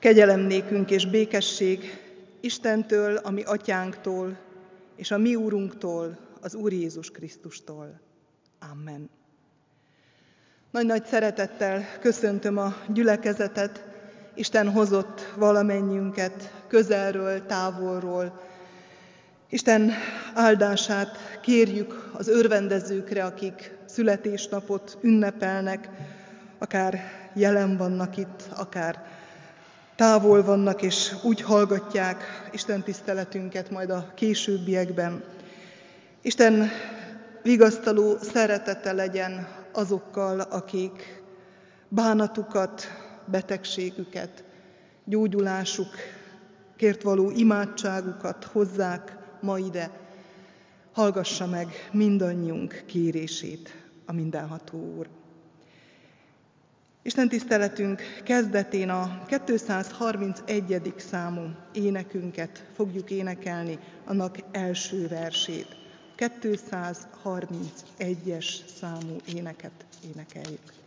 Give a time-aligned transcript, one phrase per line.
[0.00, 1.98] Kegyelem nékünk és békesség
[2.40, 4.38] Istentől, a mi atyánktól,
[4.96, 8.00] és a mi úrunktól, az Úr Jézus Krisztustól.
[8.72, 9.10] Amen.
[10.70, 13.84] Nagy-nagy szeretettel köszöntöm a gyülekezetet,
[14.34, 18.40] Isten hozott valamennyiünket közelről, távolról.
[19.48, 19.90] Isten
[20.34, 25.88] áldását kérjük az örvendezőkre, akik születésnapot ünnepelnek,
[26.58, 27.00] akár
[27.34, 29.18] jelen vannak itt, akár
[30.00, 35.24] távol vannak, és úgy hallgatják Isten tiszteletünket majd a későbbiekben.
[36.22, 36.68] Isten
[37.42, 41.22] vigasztaló szeretete legyen azokkal, akik
[41.88, 42.86] bánatukat,
[43.24, 44.44] betegségüket,
[45.04, 45.94] gyógyulásuk,
[46.76, 49.90] kért való imádságukat hozzák ma ide.
[50.92, 53.74] Hallgassa meg mindannyiunk kérését
[54.06, 55.19] a mindenható Úr.
[57.02, 60.94] Isten tiszteletünk kezdetén a 231.
[60.96, 65.76] számú énekünket fogjuk énekelni, annak első versét.
[66.16, 68.46] 231-es
[68.78, 69.72] számú éneket
[70.14, 70.79] énekeljük.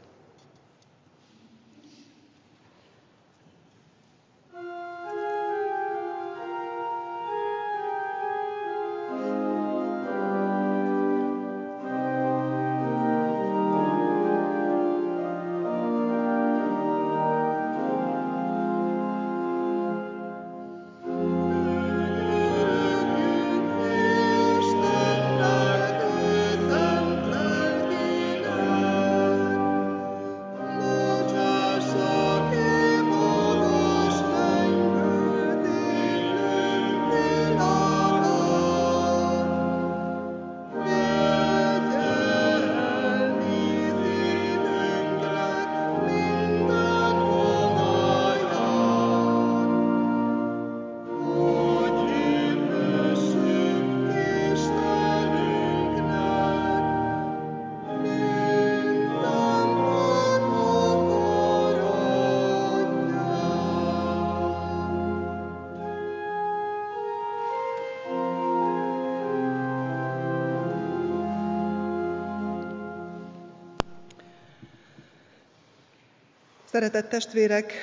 [76.73, 77.73] Szeretett testvérek,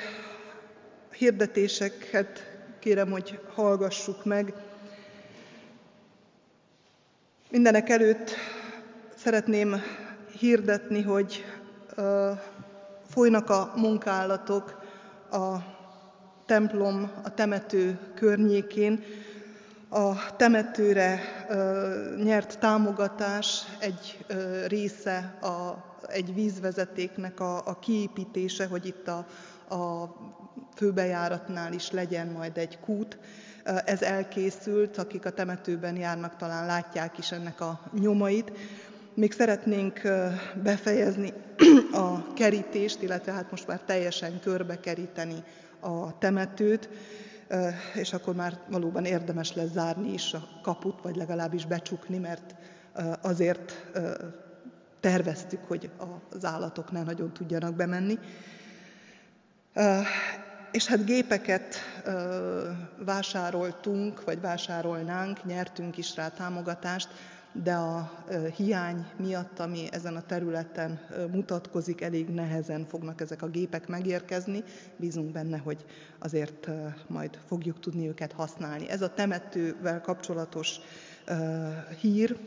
[1.11, 4.53] hirdetéseket kérem, hogy hallgassuk meg.
[7.49, 8.31] Mindenek előtt
[9.15, 9.81] szeretném
[10.39, 11.45] hirdetni, hogy
[13.09, 14.81] folynak a munkálatok
[15.31, 15.55] a
[16.45, 19.03] templom, a temető környékén.
[19.93, 21.19] A temetőre
[22.23, 24.25] nyert támogatás egy
[24.67, 29.25] része a egy vízvezetéknek a, a kiépítése, hogy itt a,
[29.75, 30.15] a
[30.75, 33.17] főbejáratnál is legyen majd egy kút.
[33.85, 38.51] Ez elkészült, akik a temetőben járnak, talán látják is ennek a nyomait.
[39.13, 40.01] Még szeretnénk
[40.63, 41.33] befejezni
[41.91, 45.43] a kerítést, illetve hát most már teljesen körbe keríteni
[45.79, 46.89] a temetőt,
[47.93, 52.55] és akkor már valóban érdemes lesz zárni is a kaput, vagy legalábbis becsukni, mert
[53.21, 53.85] azért
[54.99, 55.89] terveztük, hogy
[56.35, 58.19] az állatok ne nagyon tudjanak bemenni.
[60.71, 61.75] És hát gépeket
[62.97, 67.09] vásároltunk, vagy vásárolnánk, nyertünk is rá támogatást,
[67.53, 68.11] de a
[68.55, 70.99] hiány miatt, ami ezen a területen
[71.31, 74.63] mutatkozik, elég nehezen fognak ezek a gépek megérkezni.
[74.95, 75.85] Bízunk benne, hogy
[76.19, 76.69] azért
[77.07, 78.89] majd fogjuk tudni őket használni.
[78.89, 80.79] Ez a temetővel kapcsolatos
[81.99, 82.37] hír,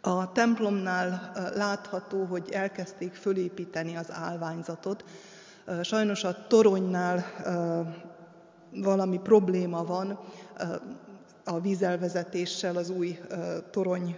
[0.00, 5.04] a templomnál látható, hogy elkezdték fölépíteni az állványzatot.
[5.82, 7.24] Sajnos a toronynál
[8.70, 10.18] valami probléma van
[11.44, 13.18] a vízelvezetéssel, az új
[13.70, 14.16] torony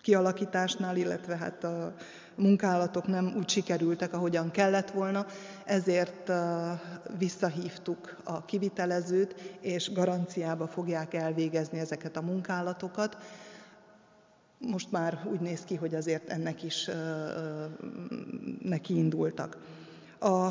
[0.00, 1.94] kialakításnál, illetve hát a
[2.34, 5.26] munkálatok nem úgy sikerültek, ahogyan kellett volna,
[5.64, 6.32] ezért
[7.18, 13.16] visszahívtuk a kivitelezőt, és garanciába fogják elvégezni ezeket a munkálatokat.
[14.58, 16.90] Most már úgy néz ki, hogy azért ennek is
[18.62, 19.56] neki indultak.
[20.20, 20.48] A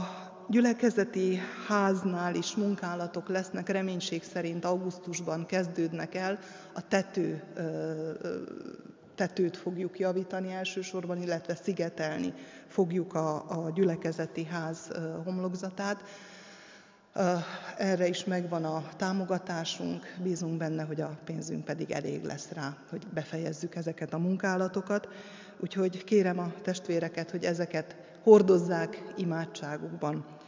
[0.49, 6.39] gyülekezeti háznál is munkálatok lesznek, reménység szerint augusztusban kezdődnek el,
[6.73, 7.43] a tető
[9.15, 12.33] tetőt fogjuk javítani elsősorban, illetve szigetelni
[12.67, 14.91] fogjuk a, a gyülekezeti ház
[15.23, 16.03] homlokzatát.
[17.77, 23.07] Erre is megvan a támogatásunk, bízunk benne, hogy a pénzünk pedig elég lesz rá, hogy
[23.13, 25.07] befejezzük ezeket a munkálatokat.
[25.59, 30.38] Úgyhogy kérem a testvéreket, hogy ezeket hordozzák imádságukban.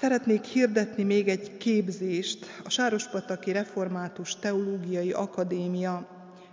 [0.00, 2.46] Szeretnék hirdetni még egy képzést.
[2.64, 6.08] A Sárospataki Református Teológiai Akadémia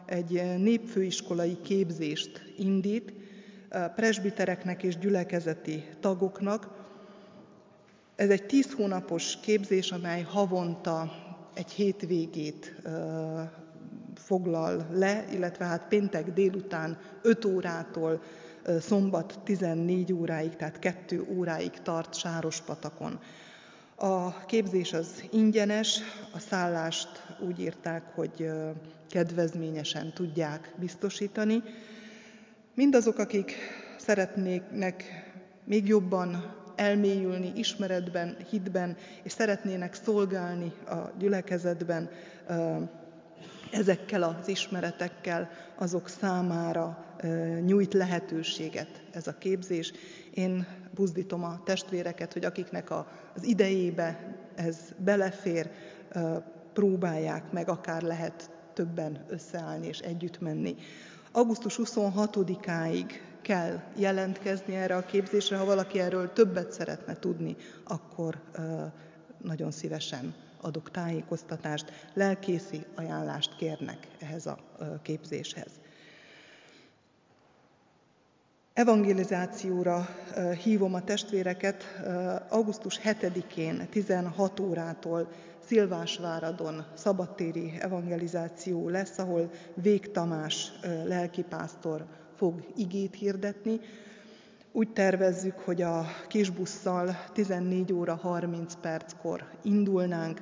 [0.06, 3.14] egy népfőiskolai képzést indít
[3.96, 6.68] presbitereknek és gyülekezeti tagoknak.
[8.16, 11.12] Ez egy tíz hónapos képzés, amely havonta
[11.54, 12.76] egy hétvégét
[14.16, 18.22] foglal le, illetve hát péntek délután 5 órától
[18.80, 23.20] szombat 14 óráig, tehát 2 óráig tart Sárospatakon.
[23.96, 26.00] A képzés az ingyenes,
[26.34, 27.10] a szállást
[27.40, 28.50] úgy írták, hogy
[29.10, 31.64] kedvezményesen tudják biztosítani.
[32.74, 33.54] Mindazok, akik
[33.98, 35.04] szeretnének
[35.64, 42.10] még jobban elmélyülni ismeretben, hitben, és szeretnének szolgálni a gyülekezetben
[43.76, 47.06] ezekkel az ismeretekkel, azok számára
[47.66, 49.92] nyújt lehetőséget ez a képzés.
[50.34, 55.70] Én buzdítom a testvéreket, hogy akiknek az idejébe ez belefér,
[56.74, 60.76] próbálják meg, akár lehet többen összeállni és együtt menni.
[61.32, 63.12] Augusztus 26-áig
[63.42, 68.42] kell jelentkezni erre a képzésre, ha valaki erről többet szeretne tudni, akkor
[69.42, 70.34] nagyon szívesen
[70.66, 74.58] adok tájékoztatást, lelkészi ajánlást kérnek ehhez a
[75.02, 75.72] képzéshez.
[78.74, 80.08] Evangelizációra
[80.64, 81.84] hívom a testvéreket
[82.50, 85.28] augusztus 7-én 16 órától
[85.66, 90.72] Szilvásváradon szabadtéri evangelizáció lesz, ahol Vég Tamás
[91.06, 92.06] lelkipásztor
[92.36, 93.80] fog igét hirdetni.
[94.76, 100.42] Úgy tervezzük, hogy a kisbusszal 14 óra 30 perckor indulnánk.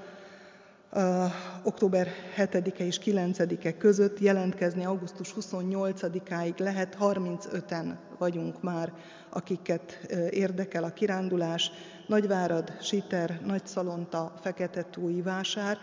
[1.64, 8.94] október 7-e és 9-e között jelentkezni augusztus 28-áig lehet, 35-en vagyunk már,
[9.30, 11.72] akiket érdekel a kirándulás.
[12.08, 15.78] Nagyvárad, Siter, Nagyszalonta, Fekete-túi vásár.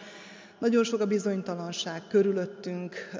[0.58, 3.11] Nagyon sok a bizonytalanság körülöttünk,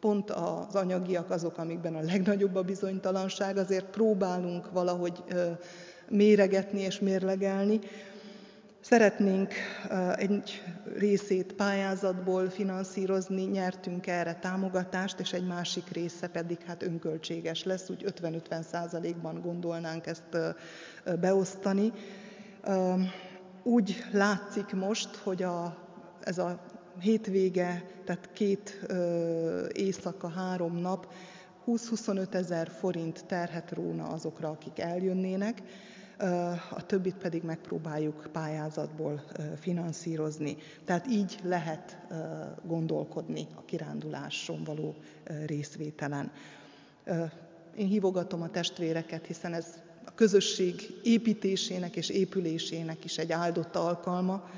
[0.00, 5.22] pont az anyagiak azok, amikben a legnagyobb a bizonytalanság, azért próbálunk valahogy
[6.08, 7.80] méregetni és mérlegelni.
[8.84, 9.52] Szeretnénk
[10.16, 10.62] egy
[10.96, 18.14] részét pályázatból finanszírozni, nyertünk erre támogatást, és egy másik része pedig hát önköltséges lesz, úgy
[18.20, 20.38] 50-50 százalékban gondolnánk ezt
[21.20, 21.92] beosztani.
[23.62, 25.76] Úgy látszik most, hogy a,
[26.20, 26.60] ez a
[27.00, 28.86] hétvége, tehát két
[29.72, 31.12] éjszaka, három nap,
[31.66, 35.62] 20-25 ezer forint terhet róna azokra, akik eljönnének,
[36.70, 39.24] a többit pedig megpróbáljuk pályázatból
[39.60, 40.56] finanszírozni.
[40.84, 41.98] Tehát így lehet
[42.66, 44.94] gondolkodni a kiránduláson való
[45.46, 46.32] részvételen.
[47.76, 54.50] Én hívogatom a testvéreket, hiszen ez a közösség építésének és épülésének is egy áldott alkalma.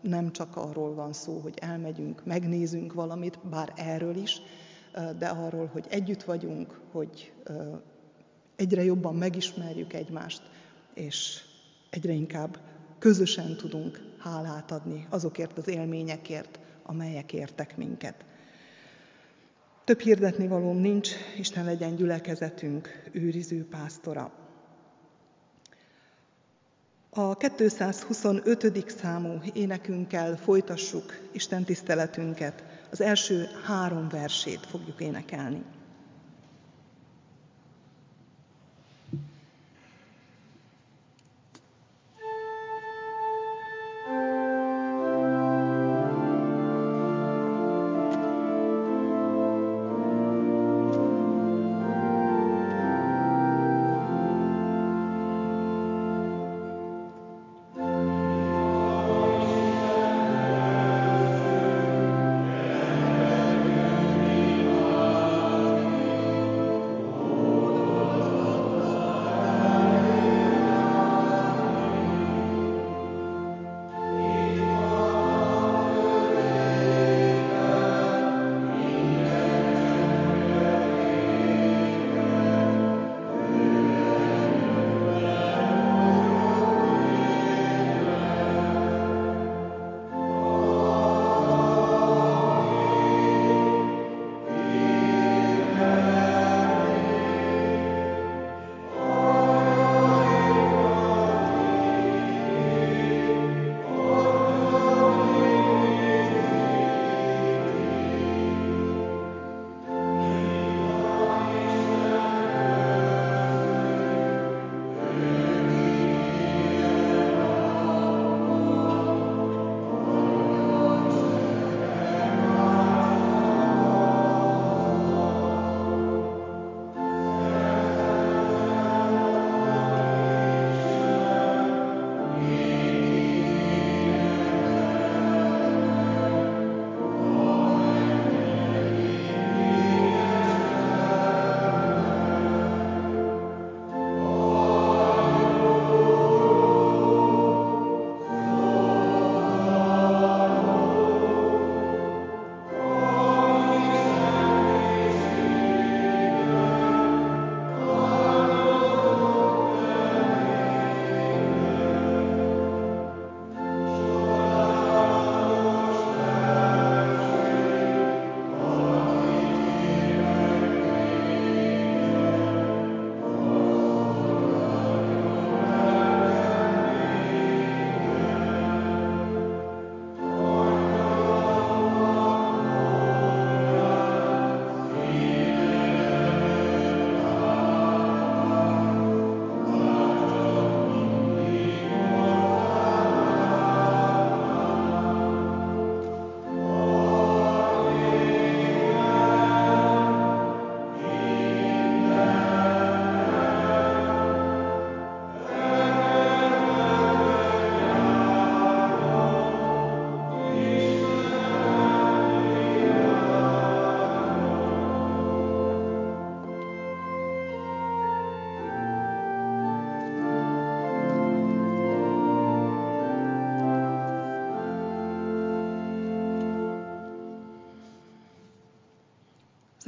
[0.00, 4.42] Nem csak arról van szó, hogy elmegyünk, megnézünk valamit, bár erről is,
[5.18, 7.32] de arról, hogy együtt vagyunk, hogy
[8.58, 10.42] egyre jobban megismerjük egymást,
[10.94, 11.42] és
[11.90, 12.58] egyre inkább
[12.98, 18.24] közösen tudunk hálát adni azokért az élményekért, amelyek értek minket.
[19.84, 24.32] Több hirdetni valóm nincs, Isten legyen gyülekezetünk őriző pásztora.
[27.10, 28.90] A 225.
[28.90, 32.64] számú énekünkkel folytassuk Isten tiszteletünket.
[32.90, 35.64] Az első három versét fogjuk énekelni.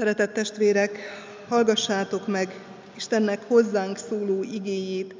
[0.00, 0.98] Szeretett testvérek,
[1.48, 2.60] hallgassátok meg
[2.96, 5.14] Istennek hozzánk szóló igéjét,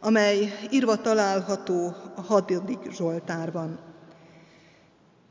[0.00, 3.78] amely írva található a hatodik Zsoltárban.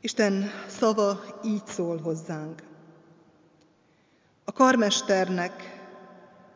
[0.00, 2.62] Isten szava így szól hozzánk.
[4.44, 5.80] A karmesternek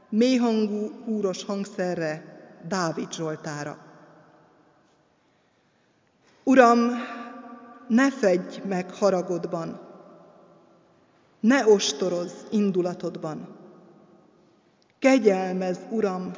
[0.08, 2.22] mélyhangú, húros hangszerre
[2.68, 3.78] Dávid Zsoltára.
[6.44, 6.78] Uram,
[7.88, 9.89] ne fedj meg haragodban,
[11.40, 13.56] ne ostoroz indulatodban.
[14.98, 16.32] Kegyelmez, Uram,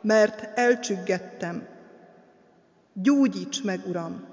[0.00, 1.68] mert elcsüggettem.
[2.92, 4.24] Gyógyíts meg, Uram,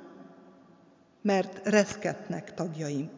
[1.21, 3.09] mert reszketnek tagjaim.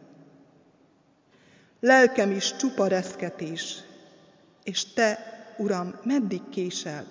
[1.80, 3.82] Lelkem is csupa reszketés,
[4.62, 5.18] és Te,
[5.56, 7.06] Uram, meddig késel?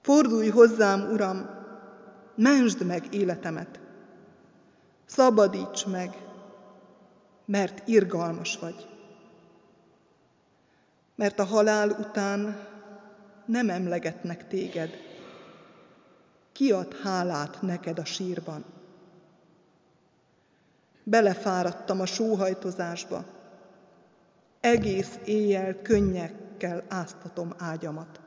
[0.00, 1.48] Fordulj hozzám, Uram,
[2.34, 3.80] mensd meg életemet.
[5.06, 6.25] Szabadíts meg,
[7.46, 8.88] mert irgalmas vagy.
[11.14, 12.66] Mert a halál után
[13.44, 14.90] nem emlegetnek téged.
[16.52, 18.64] Kiad hálát neked a sírban.
[21.02, 23.24] Belefáradtam a sóhajtozásba.
[24.60, 28.20] Egész éjjel könnyekkel áztatom ágyamat.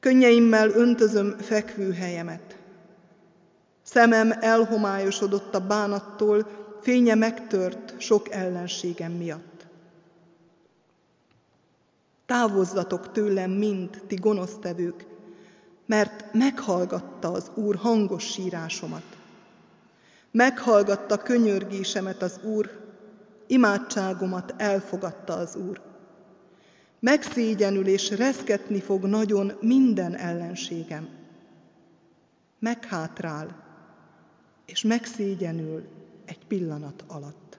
[0.00, 2.58] Könnyeimmel öntözöm fekvőhelyemet.
[3.82, 9.66] Szemem elhomályosodott a bánattól, fénye megtört sok ellenségem miatt.
[12.26, 15.06] Távozzatok tőlem mind, ti gonosztevők,
[15.86, 19.02] mert meghallgatta az Úr hangos sírásomat.
[20.30, 22.70] Meghallgatta könyörgésemet az Úr,
[23.46, 25.80] imádságomat elfogadta az Úr.
[27.00, 31.08] Megszégyenül és reszketni fog nagyon minden ellenségem.
[32.58, 33.64] Meghátrál,
[34.66, 35.99] és megszégyenül
[36.30, 37.58] egy pillanat alatt.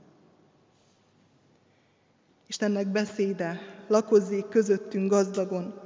[2.47, 5.79] Istennek beszéde lakozzék közöttünk gazdagon,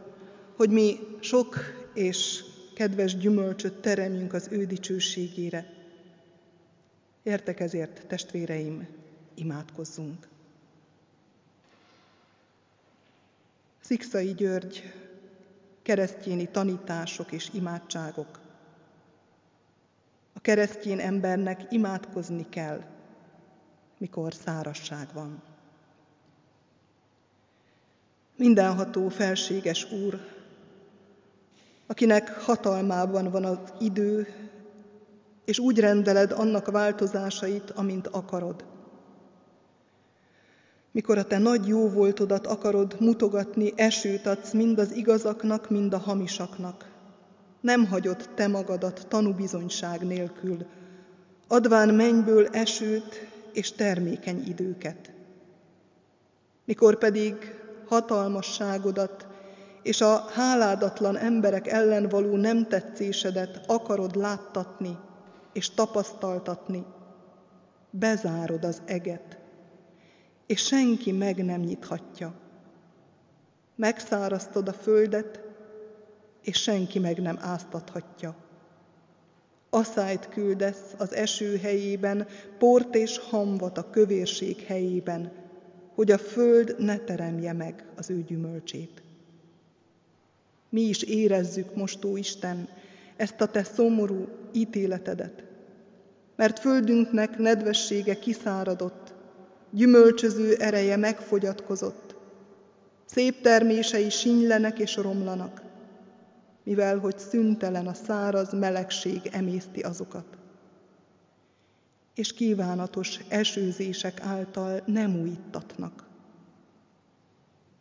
[0.56, 1.58] hogy mi sok
[1.94, 2.44] és
[2.76, 5.74] kedves gyümölcsöt teremjünk az ő dicsőségére.
[7.24, 8.88] Értek ezért, testvéreim,
[9.34, 10.28] imádkozzunk.
[13.80, 14.94] Szikszai György,
[15.82, 18.45] keresztjéni tanítások és imádságok.
[20.46, 22.82] A keresztjén embernek imádkozni kell,
[23.98, 25.42] mikor szárasság van.
[28.36, 30.20] Mindenható felséges Úr,
[31.88, 34.28] akinek hatalmában van az idő,
[35.46, 38.66] és úgy rendeled annak változásait, amint akarod
[40.92, 45.98] mikor a te nagy jó voltodat akarod mutogatni, esőt adsz mind az igazaknak, mind a
[45.98, 46.95] hamisaknak.
[47.66, 50.66] Nem hagyod te magadat tanúbizonyság nélkül,
[51.48, 55.12] adván mennyből esőt és termékeny időket.
[56.66, 57.36] Mikor pedig
[57.88, 59.28] hatalmasságodat
[59.82, 64.98] és a háládatlan emberek ellen való nem tetszésedet akarod láttatni
[65.54, 66.86] és tapasztaltatni,
[67.90, 69.38] bezárod az eget,
[70.46, 72.34] és senki meg nem nyithatja.
[73.76, 75.45] Megszárasztod a földet,
[76.46, 78.36] és senki meg nem áztathatja.
[79.70, 82.28] Aszályt küldesz az eső helyében,
[82.58, 85.32] port és hamvat a kövérség helyében,
[85.96, 89.02] hogy a föld ne teremje meg az ő gyümölcsét.
[90.70, 92.68] Mi is érezzük most, ó Isten,
[93.16, 95.44] ezt a te szomorú ítéletedet,
[96.36, 99.14] mert földünknek nedvessége kiszáradott,
[99.70, 102.16] gyümölcsöző ereje megfogyatkozott,
[103.06, 105.62] szép termései sinylenek és romlanak,
[106.66, 110.26] mivel hogy szüntelen a száraz melegség emészti azokat.
[112.16, 116.04] És kívánatos esőzések által nem újítatnak.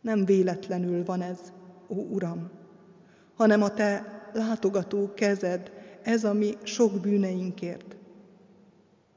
[0.01, 1.39] Nem véletlenül van ez,
[1.87, 2.49] ó Uram,
[3.35, 5.71] hanem a Te látogató kezed,
[6.03, 7.95] ez a mi sok bűneinkért,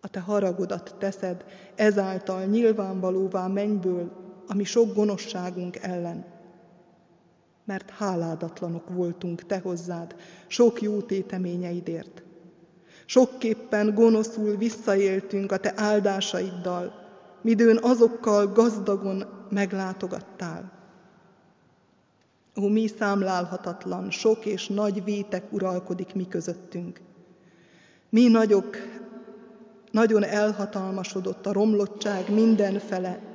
[0.01, 4.13] a te haragodat teszed, ezáltal nyilvánvalóvá mennyből,
[4.47, 6.38] ami sok gonoszságunk ellen.
[7.69, 10.15] Mert háládatlanok voltunk te hozzád,
[10.47, 12.23] sok jó téteményeidért.
[13.05, 16.93] Sokképpen gonoszul visszaéltünk a te áldásaiddal,
[17.43, 20.73] midőn azokkal gazdagon meglátogattál.
[22.61, 27.01] Ó, mi számlálhatatlan, sok és nagy vétek uralkodik mi közöttünk.
[28.11, 28.77] Mi nagyok
[29.91, 33.28] nagyon elhatalmasodott a romlottság mindenfele.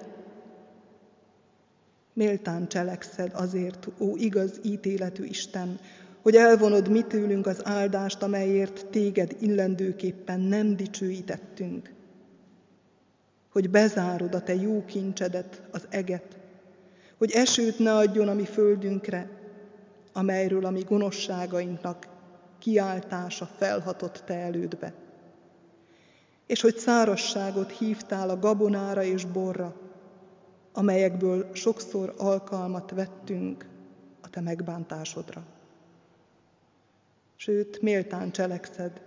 [2.13, 5.80] Méltán cselekszed azért, ó igaz ítéletű Isten,
[6.21, 11.91] hogy elvonod mi tőlünk az áldást, amelyért téged illendőképpen nem dicsőítettünk.
[13.52, 16.38] hogy bezárod a te jó kincsedet, az eget,
[17.17, 19.30] hogy esőt ne adjon a mi földünkre,
[20.13, 22.08] amelyről a mi gonoszságainknak
[22.60, 24.93] kiáltása felhatott te elődbe.
[26.45, 29.76] És hogy szárasságot hívtál a gabonára és borra,
[30.74, 33.66] amelyekből sokszor alkalmat vettünk
[34.22, 35.44] a te megbántásodra.
[37.36, 39.02] Sőt, méltán cselekszed,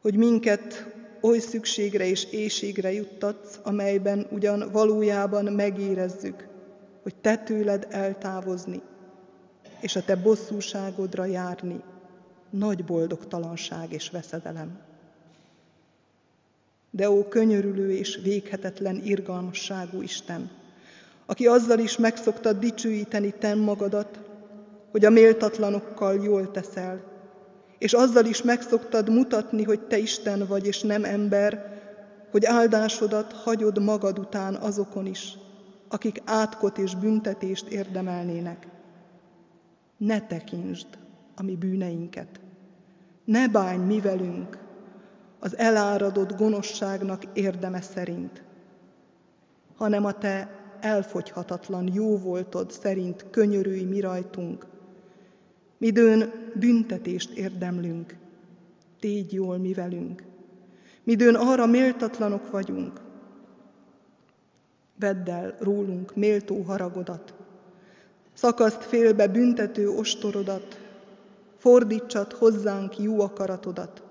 [0.00, 6.48] hogy minket oly szükségre és éjségre juttatsz, amelyben ugyan valójában megérezzük,
[7.02, 8.82] hogy te tőled eltávozni,
[9.80, 11.82] és a te bosszúságodra járni,
[12.50, 14.85] nagy boldogtalanság és veszedelem.
[16.96, 20.50] De ó könyörülő és véghetetlen irgalmasságú Isten,
[21.26, 24.20] aki azzal is megszoktad dicsőíteni te magadat,
[24.90, 27.00] hogy a méltatlanokkal jól teszel,
[27.78, 31.80] és azzal is megszoktad mutatni, hogy te Isten vagy és nem ember,
[32.30, 35.38] hogy áldásodat hagyod magad után azokon is,
[35.88, 38.66] akik átkot és büntetést érdemelnének.
[39.96, 40.86] Ne tekintsd
[41.34, 42.40] a mi bűneinket,
[43.24, 44.64] ne bánj mi velünk
[45.38, 48.42] az eláradott gonoszságnak érdeme szerint,
[49.76, 54.66] hanem a te elfogyhatatlan jó voltod szerint könyörülj mi rajtunk,
[55.78, 58.16] midőn büntetést érdemlünk,
[59.00, 60.22] tégy jól mi velünk,
[61.02, 63.00] midőn arra méltatlanok vagyunk,
[64.98, 67.34] vedd el rólunk méltó haragodat,
[68.32, 70.80] szakaszt félbe büntető ostorodat,
[71.56, 74.02] fordítsad hozzánk jó akaratodat,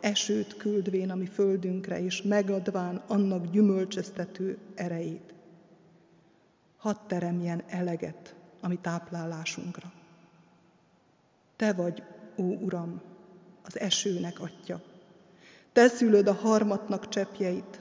[0.00, 5.34] esőt küldvén a mi földünkre, és megadván annak gyümölcsöztető erejét.
[6.76, 9.92] Hadd teremjen eleget a mi táplálásunkra.
[11.56, 12.02] Te vagy,
[12.36, 13.00] ó Uram,
[13.64, 14.80] az esőnek atya.
[15.72, 17.80] Te szülöd a harmatnak cseppjeit.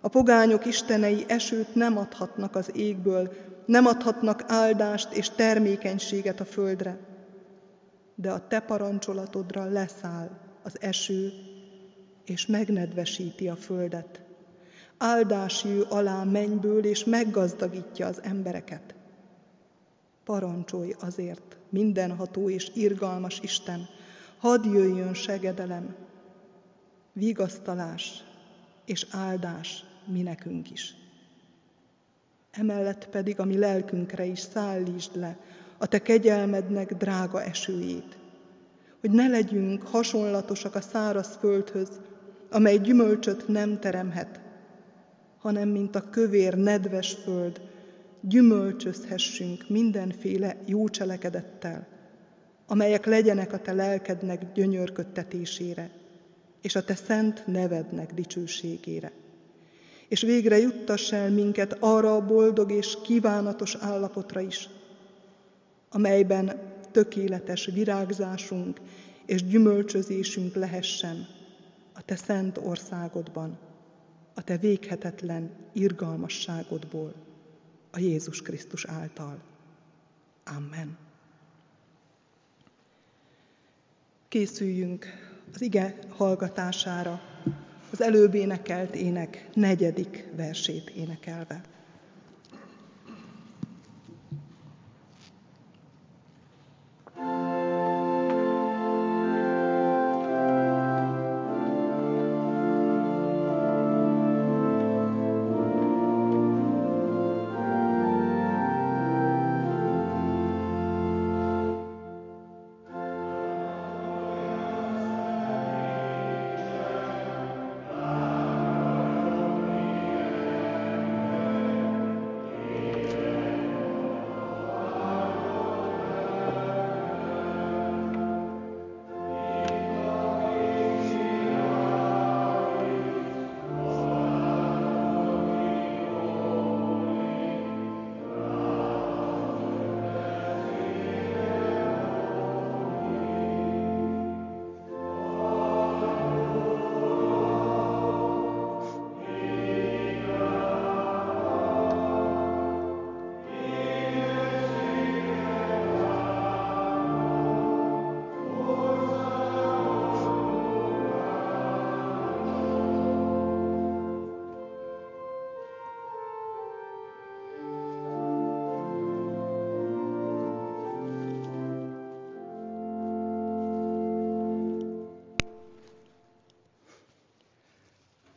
[0.00, 3.32] A pogányok istenei esőt nem adhatnak az égből,
[3.66, 6.98] nem adhatnak áldást és termékenységet a földre.
[8.14, 10.30] De a te parancsolatodra leszáll
[10.80, 11.32] eső,
[12.24, 14.22] és megnedvesíti a földet.
[14.98, 18.94] Áldás jő alá mennyből, és meggazdagítja az embereket.
[20.24, 23.88] Parancsolj azért, mindenható és irgalmas Isten,
[24.38, 25.94] hadd jöjjön segedelem,
[27.12, 28.24] vigasztalás
[28.84, 30.94] és áldás mi nekünk is.
[32.50, 35.38] Emellett pedig a mi lelkünkre is szállítsd le
[35.78, 38.18] a te kegyelmednek drága esőjét,
[39.02, 41.88] hogy ne legyünk hasonlatosak a száraz földhöz,
[42.50, 44.40] amely gyümölcsöt nem teremhet,
[45.38, 47.60] hanem mint a kövér nedves föld,
[48.20, 51.86] gyümölcsözhessünk mindenféle jó cselekedettel,
[52.66, 55.90] amelyek legyenek a te lelkednek gyönyörködtetésére,
[56.60, 59.12] és a te szent nevednek dicsőségére.
[60.08, 64.68] És végre juttass el minket arra a boldog és kívánatos állapotra is,
[65.90, 68.80] amelyben tökéletes virágzásunk
[69.26, 71.26] és gyümölcsözésünk lehessen
[71.92, 73.58] a te szent országodban,
[74.34, 77.14] a te véghetetlen irgalmasságodból
[77.90, 79.38] a Jézus Krisztus által.
[80.44, 80.98] Amen.
[84.28, 85.06] Készüljünk
[85.54, 87.20] az ige hallgatására,
[87.92, 91.60] az előbb énekelt ének negyedik versét énekelve.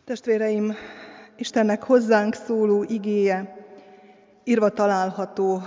[0.06, 0.74] Testvéreim,
[1.36, 3.66] Istennek hozzánk szóló igéje
[4.44, 5.62] írva található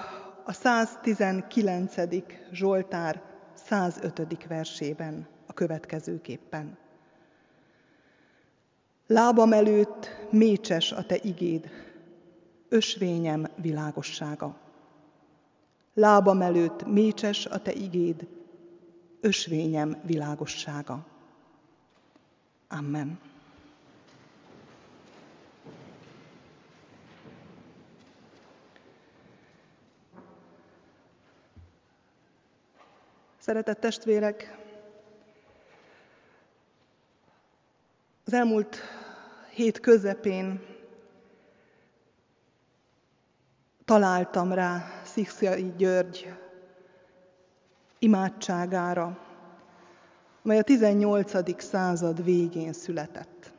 [0.45, 1.95] a 119.
[2.53, 3.23] Zsoltár
[3.55, 4.47] 105.
[4.49, 6.79] versében a következőképpen.
[9.07, 11.71] Lábam előtt mécses a te igéd,
[12.69, 14.57] ösvényem világossága.
[15.95, 18.29] Lábam előtt mécses a te igéd,
[19.21, 21.07] ösvényem világossága.
[22.69, 23.28] Amen.
[33.49, 34.59] Szeretett testvérek,
[38.25, 38.77] az elmúlt
[39.51, 40.67] hét közepén
[43.85, 46.35] találtam rá Szikszai György
[47.99, 49.19] imádságára,
[50.43, 51.63] amely a 18.
[51.63, 53.53] század végén született.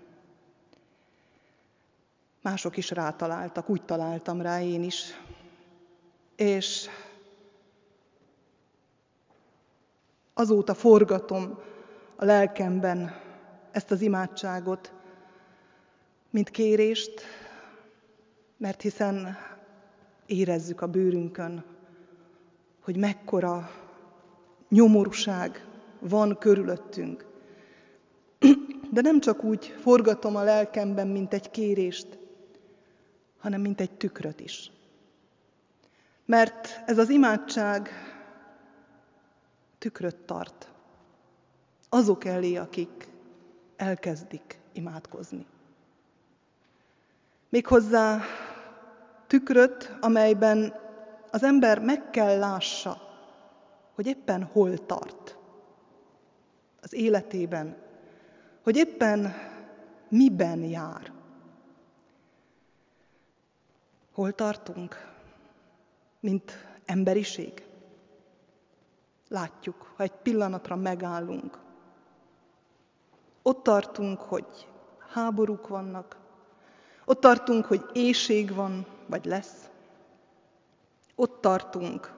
[2.41, 5.04] Mások is rátaláltak, úgy találtam rá én is.
[6.36, 6.89] És
[10.39, 11.60] azóta forgatom
[12.15, 13.15] a lelkemben
[13.71, 14.93] ezt az imádságot,
[16.30, 17.21] mint kérést,
[18.58, 19.38] mert hiszen
[20.25, 21.63] érezzük a bőrünkön,
[22.82, 23.71] hogy mekkora
[24.69, 25.65] nyomorúság
[25.99, 27.25] van körülöttünk.
[28.91, 32.19] De nem csak úgy forgatom a lelkemben, mint egy kérést,
[33.39, 34.71] hanem mint egy tükröt is.
[36.25, 37.89] Mert ez az imádság
[39.80, 40.70] tükröt tart
[41.89, 43.08] azok elé, akik
[43.76, 45.46] elkezdik imádkozni.
[47.50, 48.22] Méghozzá
[49.28, 50.74] tükröt, amelyben
[51.32, 53.02] az ember meg kell lássa,
[53.96, 55.38] hogy éppen hol tart
[56.82, 57.78] az életében,
[58.63, 59.34] hogy éppen
[60.08, 61.12] miben jár.
[64.12, 64.96] Hol tartunk,
[66.20, 66.52] mint
[66.86, 67.69] emberiség?
[69.30, 71.60] Látjuk, ha egy pillanatra megállunk.
[73.42, 74.68] Ott tartunk, hogy
[75.13, 76.18] háborúk vannak,
[77.10, 79.70] ott tartunk, hogy éjség van, vagy lesz.
[81.15, 82.13] Ott tartunk,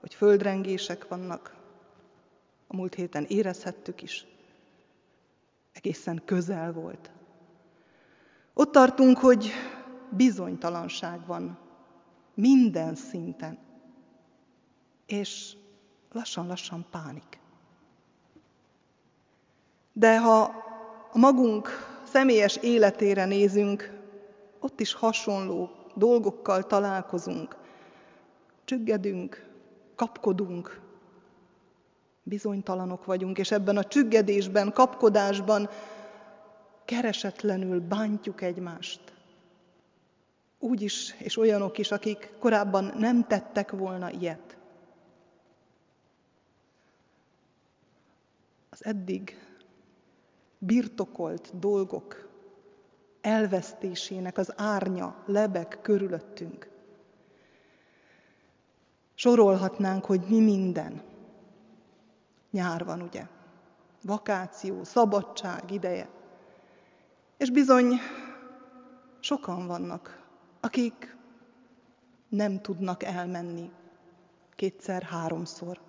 [0.00, 1.54] hogy földrengések vannak.
[2.66, 4.26] A múlt héten érezhettük is.
[5.72, 7.10] Egészen közel volt.
[8.54, 9.50] Ott tartunk, hogy
[10.10, 11.58] bizonytalanság van
[12.34, 13.58] minden szinten.
[15.06, 15.56] És
[16.16, 17.38] lassan-lassan pánik.
[19.92, 20.40] De ha
[21.12, 21.68] a magunk
[22.04, 23.92] személyes életére nézünk,
[24.60, 27.56] ott is hasonló dolgokkal találkozunk.
[28.64, 29.46] Csüggedünk,
[29.94, 30.80] kapkodunk,
[32.22, 35.68] bizonytalanok vagyunk, és ebben a csüggedésben, kapkodásban
[36.84, 39.00] keresetlenül bántjuk egymást.
[40.58, 44.45] Úgy is, és olyanok is, akik korábban nem tettek volna ilyet.
[48.78, 49.38] Az eddig
[50.58, 52.28] birtokolt dolgok
[53.20, 56.70] elvesztésének az árnya lebek körülöttünk.
[59.14, 61.02] Sorolhatnánk, hogy mi minden.
[62.50, 63.26] Nyár van, ugye?
[64.02, 66.08] Vakáció, szabadság ideje.
[67.36, 67.92] És bizony
[69.20, 70.26] sokan vannak,
[70.60, 71.16] akik
[72.28, 73.70] nem tudnak elmenni
[74.56, 75.80] kétszer, háromszor,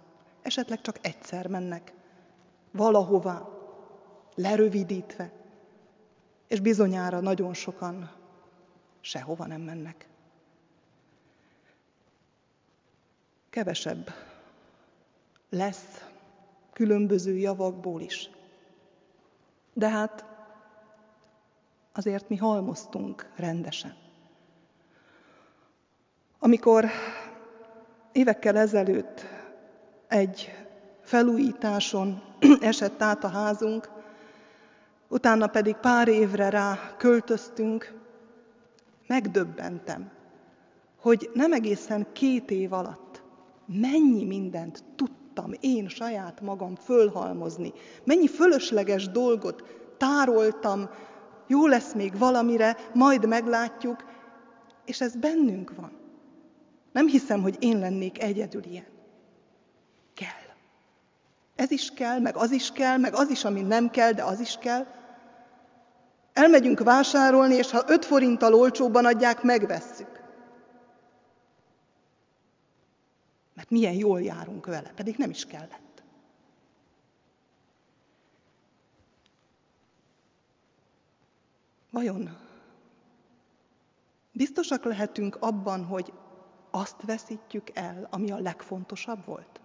[0.41, 1.95] esetleg csak egyszer mennek
[2.77, 3.47] valahová,
[4.35, 5.31] lerövidítve,
[6.47, 8.11] és bizonyára nagyon sokan
[8.99, 10.07] sehova nem mennek.
[13.49, 14.13] Kevesebb
[15.49, 16.05] lesz
[16.73, 18.29] különböző javakból is.
[19.73, 20.25] De hát
[21.93, 23.95] azért mi halmoztunk rendesen.
[26.39, 26.85] Amikor
[28.11, 29.25] évekkel ezelőtt
[30.07, 30.66] egy
[31.07, 32.21] felújításon
[32.59, 33.89] esett át a házunk,
[35.07, 37.93] utána pedig pár évre rá költöztünk,
[39.07, 40.11] megdöbbentem,
[40.99, 43.21] hogy nem egészen két év alatt
[43.67, 49.63] mennyi mindent tudtam én saját magam fölhalmozni, mennyi fölösleges dolgot
[49.97, 50.89] tároltam,
[51.47, 54.05] jó lesz még valamire, majd meglátjuk,
[54.85, 55.91] és ez bennünk van.
[56.91, 58.96] Nem hiszem, hogy én lennék egyedül ilyen.
[61.57, 64.39] Ez is kell, meg az is kell, meg az is, ami nem kell, de az
[64.39, 64.85] is kell.
[66.33, 70.21] Elmegyünk vásárolni, és ha öt forinttal olcsóban adják, megvesszük.
[73.53, 76.03] Mert milyen jól járunk vele, pedig nem is kellett.
[81.91, 82.37] Vajon
[84.31, 86.13] Biztosak lehetünk abban, hogy
[86.71, 89.61] azt veszítjük el, ami a legfontosabb volt?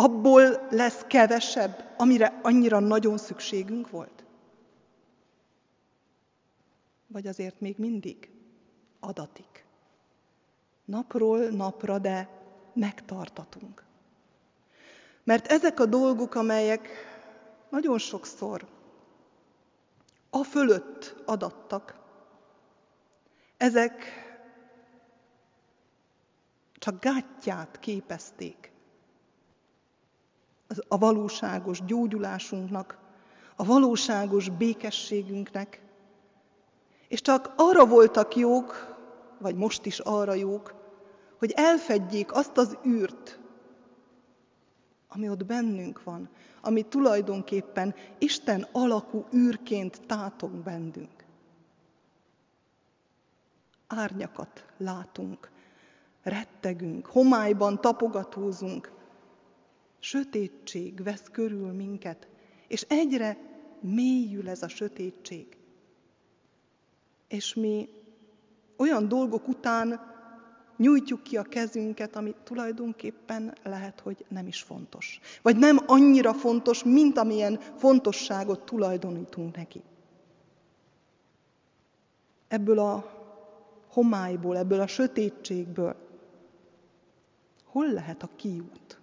[0.00, 4.24] Abból lesz kevesebb, amire annyira nagyon szükségünk volt?
[7.06, 8.30] Vagy azért még mindig
[9.00, 9.64] adatik?
[10.84, 12.28] Napról napra, de
[12.72, 13.84] megtartatunk.
[15.24, 16.88] Mert ezek a dolgok, amelyek
[17.70, 18.66] nagyon sokszor
[20.30, 21.98] a fölött adattak,
[23.56, 24.04] ezek
[26.78, 28.70] csak gátját képezték
[30.88, 32.98] a valóságos gyógyulásunknak,
[33.56, 35.82] a valóságos békességünknek,
[37.08, 38.96] és csak arra voltak jók,
[39.38, 40.74] vagy most is arra jók,
[41.38, 43.38] hogy elfedjék azt az űrt,
[45.08, 46.28] ami ott bennünk van,
[46.60, 51.24] ami tulajdonképpen Isten alakú űrként tátog bennünk.
[53.86, 55.50] Árnyakat látunk,
[56.22, 58.99] rettegünk, homályban tapogatózunk,
[60.00, 62.28] sötétség vesz körül minket,
[62.68, 63.36] és egyre
[63.80, 65.56] mélyül ez a sötétség.
[67.28, 67.88] És mi
[68.76, 70.08] olyan dolgok után
[70.76, 75.20] nyújtjuk ki a kezünket, ami tulajdonképpen lehet, hogy nem is fontos.
[75.42, 79.82] Vagy nem annyira fontos, mint amilyen fontosságot tulajdonítunk neki.
[82.48, 83.18] Ebből a
[83.88, 85.96] homályból, ebből a sötétségből
[87.64, 88.99] hol lehet a kiút?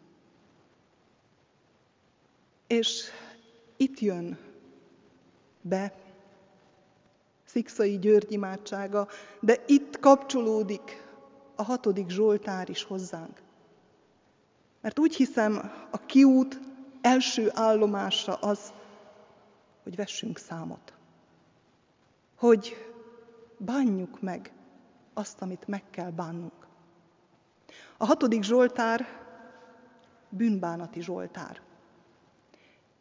[2.67, 3.03] És
[3.77, 4.37] itt jön
[5.61, 5.93] be
[7.45, 9.07] Szikszai György imádsága,
[9.39, 11.05] de itt kapcsolódik
[11.55, 13.41] a hatodik Zsoltár is hozzánk.
[14.81, 16.59] Mert úgy hiszem, a kiút
[17.01, 18.73] első állomása az,
[19.83, 20.93] hogy vessünk számot.
[22.35, 22.75] Hogy
[23.57, 24.51] bánjuk meg
[25.13, 26.67] azt, amit meg kell bánnunk.
[27.97, 29.07] A hatodik Zsoltár
[30.29, 31.61] bűnbánati Zsoltár.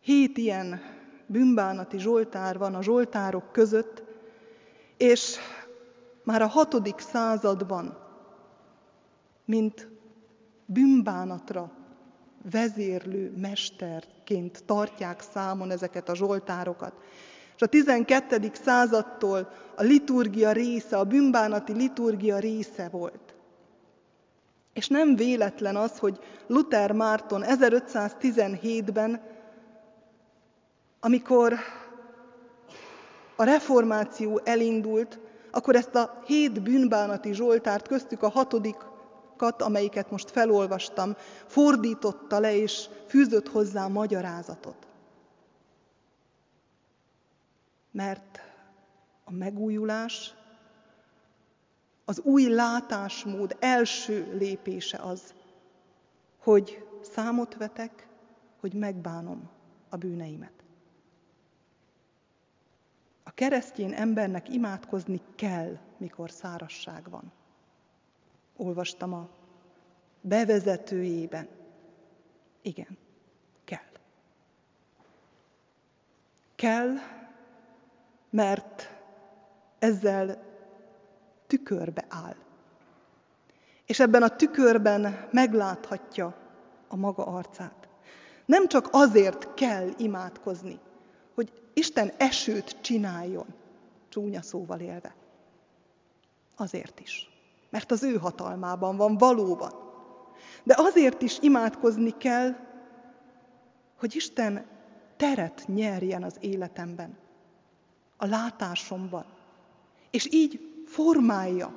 [0.06, 0.80] Hét ilyen
[1.26, 4.02] bűnbánati Zsoltár van a Zsoltárok között,
[4.96, 5.36] és
[6.24, 7.98] már a hatodik században
[9.44, 9.88] mint
[10.66, 11.70] bűnbánatra
[12.50, 16.92] vezérlő mesterként tartják számon ezeket a zsoltárokat.
[17.56, 18.50] És a 12.
[18.52, 23.34] századtól a liturgia része, a bűnbánati liturgia része volt.
[24.72, 29.34] És nem véletlen az, hogy Luther Márton 1517-ben,
[31.00, 31.54] amikor
[33.36, 35.18] a reformáció elindult,
[35.50, 38.76] akkor ezt a hét bűnbánati zsoltárt, köztük a hatodik
[39.36, 44.86] kat, amelyiket most felolvastam, fordította le és fűzött hozzá magyarázatot.
[47.90, 48.40] Mert
[49.24, 50.34] a megújulás,
[52.04, 55.34] az új látásmód első lépése az,
[56.38, 58.08] hogy számot vetek,
[58.60, 59.50] hogy megbánom
[59.88, 60.55] a bűneimet.
[63.36, 67.32] Keresztény embernek imádkozni kell, mikor szárasság van
[68.56, 69.28] olvastam a
[70.20, 71.48] bevezetőjében.
[72.62, 72.98] Igen,
[73.64, 73.78] kell.
[76.54, 76.94] Kell,
[78.30, 78.90] mert
[79.78, 80.42] ezzel
[81.46, 82.36] tükörbe áll.
[83.86, 86.36] És ebben a tükörben megláthatja
[86.88, 87.88] a maga arcát.
[88.44, 90.78] Nem csak azért kell imádkozni,
[91.78, 93.46] Isten esőt csináljon,
[94.08, 95.14] csúnya szóval élve.
[96.56, 97.28] Azért is
[97.76, 99.72] mert az ő hatalmában van valóban.
[100.62, 102.56] De azért is imádkozni kell,
[103.98, 104.66] hogy Isten
[105.16, 107.16] teret nyerjen az életemben,
[108.16, 109.24] a látásomban,
[110.10, 111.72] és így formálja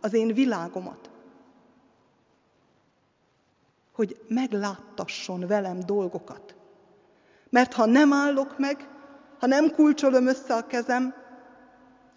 [0.00, 1.10] az én világomat,
[3.92, 6.54] hogy megláttasson velem dolgokat.
[7.48, 8.88] Mert ha nem állok meg,
[9.38, 11.14] ha nem kulcsolom össze a kezem,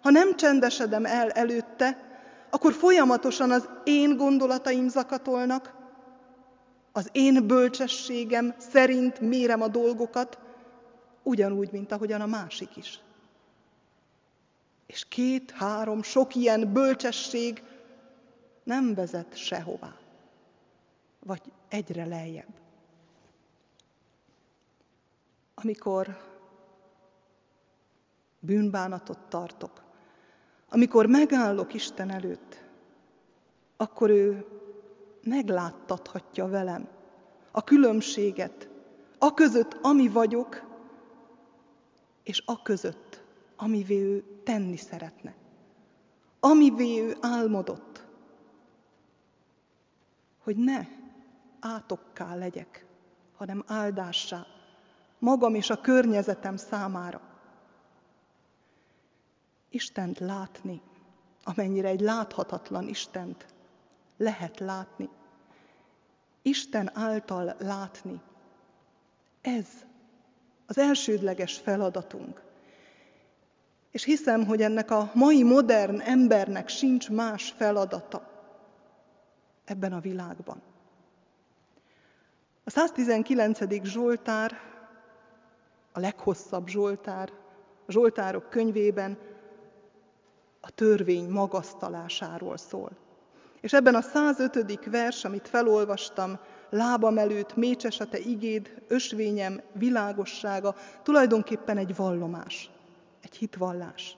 [0.00, 2.10] ha nem csendesedem el előtte,
[2.50, 5.74] akkor folyamatosan az én gondolataim zakatolnak,
[6.92, 10.38] az én bölcsességem szerint mérem a dolgokat,
[11.22, 13.00] ugyanúgy, mint ahogyan a másik is.
[14.86, 17.62] És két, három, sok ilyen bölcsesség
[18.64, 19.96] nem vezet sehová,
[21.20, 22.54] vagy egyre lejjebb.
[25.54, 26.31] Amikor
[28.42, 29.82] bűnbánatot tartok,
[30.68, 32.64] amikor megállok Isten előtt,
[33.76, 34.46] akkor ő
[35.22, 36.88] megláttathatja velem
[37.50, 38.68] a különbséget,
[39.18, 40.62] a között, ami vagyok,
[42.22, 43.22] és a között,
[43.56, 45.34] amivé ő tenni szeretne.
[46.40, 48.06] amivé ő álmodott,
[50.42, 50.80] hogy ne
[51.60, 52.86] átokká legyek,
[53.36, 54.46] hanem áldássá,
[55.18, 57.31] magam és a környezetem számára.
[59.74, 60.80] Istent látni,
[61.44, 63.46] amennyire egy láthatatlan Istent
[64.16, 65.08] lehet látni.
[66.42, 68.20] Isten által látni.
[69.40, 69.66] Ez
[70.66, 72.42] az elsődleges feladatunk.
[73.90, 78.30] És hiszem, hogy ennek a mai modern embernek sincs más feladata
[79.64, 80.62] ebben a világban.
[82.64, 83.84] A 119.
[83.84, 84.60] Zsoltár,
[85.92, 87.32] a leghosszabb Zsoltár,
[87.86, 89.18] a Zsoltárok könyvében
[90.64, 92.90] a törvény magasztalásáról szól.
[93.60, 94.84] És ebben a 105.
[94.84, 96.38] vers, amit felolvastam,
[96.70, 102.70] lábam előtt mécses a te igéd, ösvényem, világossága, tulajdonképpen egy vallomás,
[103.22, 104.16] egy hitvallás.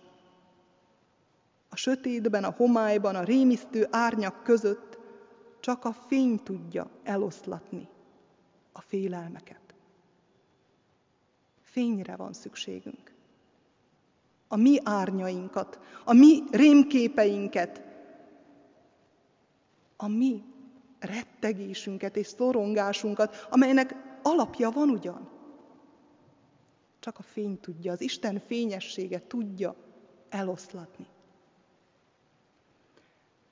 [1.68, 4.98] A sötétben, a homályban, a rémisztő árnyak között
[5.60, 7.88] csak a fény tudja eloszlatni
[8.72, 9.74] a félelmeket.
[11.62, 13.13] Fényre van szükségünk.
[14.48, 17.82] A mi árnyainkat, a mi rémképeinket,
[19.96, 20.42] a mi
[20.98, 25.28] rettegésünket és szorongásunkat, amelynek alapja van ugyan.
[26.98, 29.74] Csak a fény tudja, az Isten fényessége tudja
[30.28, 31.06] eloszlatni.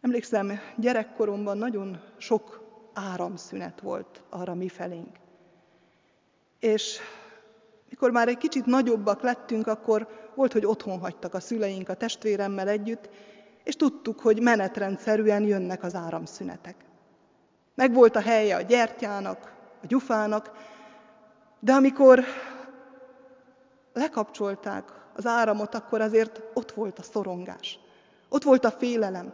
[0.01, 2.61] Emlékszem, gyerekkoromban nagyon sok
[2.93, 5.19] áramszünet volt arra mi felénk.
[6.59, 6.99] És
[7.93, 12.69] mikor már egy kicsit nagyobbak lettünk, akkor volt, hogy otthon hagytak a szüleink a testvéremmel
[12.69, 13.09] együtt,
[13.65, 16.75] és tudtuk, hogy menetrendszerűen jönnek az áramszünetek.
[17.75, 20.51] Meg volt a helye a gyertyának, a gyufának,
[21.61, 22.25] de amikor
[23.93, 24.85] lekapcsolták
[25.17, 27.79] az áramot, akkor azért ott volt a szorongás,
[28.29, 29.33] ott volt a félelem.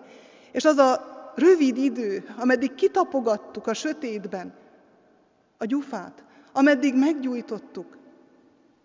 [0.53, 4.55] És az a rövid idő, ameddig kitapogattuk a sötétben
[5.59, 7.97] a gyufát, ameddig meggyújtottuk,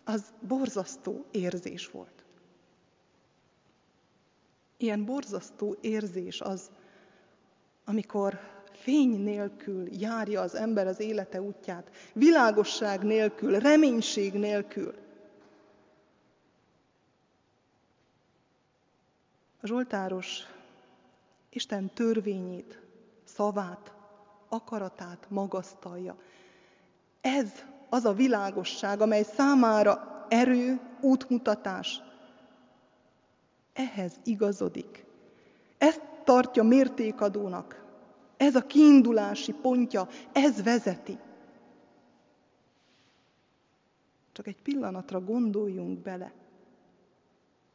[0.03, 2.23] az borzasztó érzés volt.
[4.77, 6.71] Ilyen borzasztó érzés az,
[7.85, 8.39] amikor
[8.71, 14.93] fény nélkül járja az ember az élete útját, világosság nélkül, reménység nélkül.
[19.61, 20.41] A Zsoltáros
[21.49, 22.81] Isten törvényét,
[23.23, 23.93] szavát,
[24.47, 26.17] akaratát magasztalja.
[27.21, 27.49] Ez
[27.93, 32.01] az a világosság, amely számára erő, útmutatás.
[33.73, 35.05] Ehhez igazodik.
[35.77, 37.83] Ezt tartja mértékadónak.
[38.37, 41.17] Ez a kiindulási pontja, ez vezeti.
[44.31, 46.33] Csak egy pillanatra gondoljunk bele,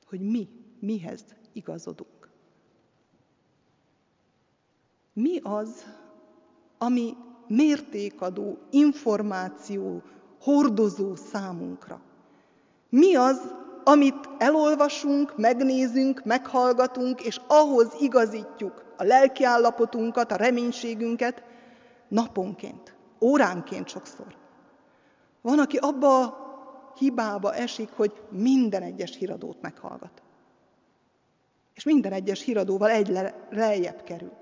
[0.07, 0.49] hogy mi
[0.79, 2.29] mihez igazodunk.
[5.13, 5.85] Mi az,
[6.79, 7.17] ami
[7.49, 10.03] mértékadó információ
[10.41, 12.01] hordozó számunkra?
[12.89, 21.43] Mi az, amit elolvasunk, megnézünk, meghallgatunk, és ahhoz igazítjuk a lelkiállapotunkat, a reménységünket
[22.09, 24.37] naponként, óránként sokszor.
[25.41, 26.49] Van, aki abba a
[26.99, 30.23] hibába esik, hogy minden egyes híradót meghallgat.
[31.75, 33.19] És minden egyes híradóval egy
[33.51, 34.33] lejjebb kerül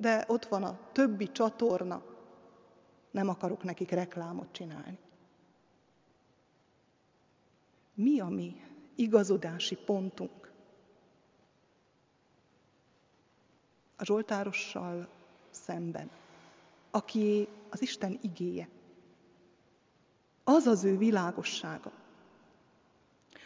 [0.00, 2.02] de ott van a többi csatorna,
[3.10, 4.98] nem akarok nekik reklámot csinálni.
[7.94, 8.60] Mi a mi
[8.94, 10.52] igazodási pontunk?
[13.96, 15.08] A Zsoltárossal
[15.50, 16.10] szemben,
[16.90, 18.68] aki az Isten igéje.
[20.44, 21.92] Az az ő világossága.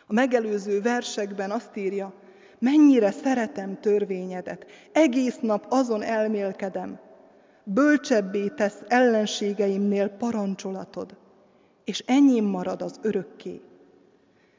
[0.07, 2.15] A megelőző versekben azt írja,
[2.63, 6.99] mennyire szeretem törvényedet, egész nap azon elmélkedem,
[7.65, 11.17] bölcsebbé tesz ellenségeimnél parancsolatod,
[11.85, 13.61] és enyém marad az örökké.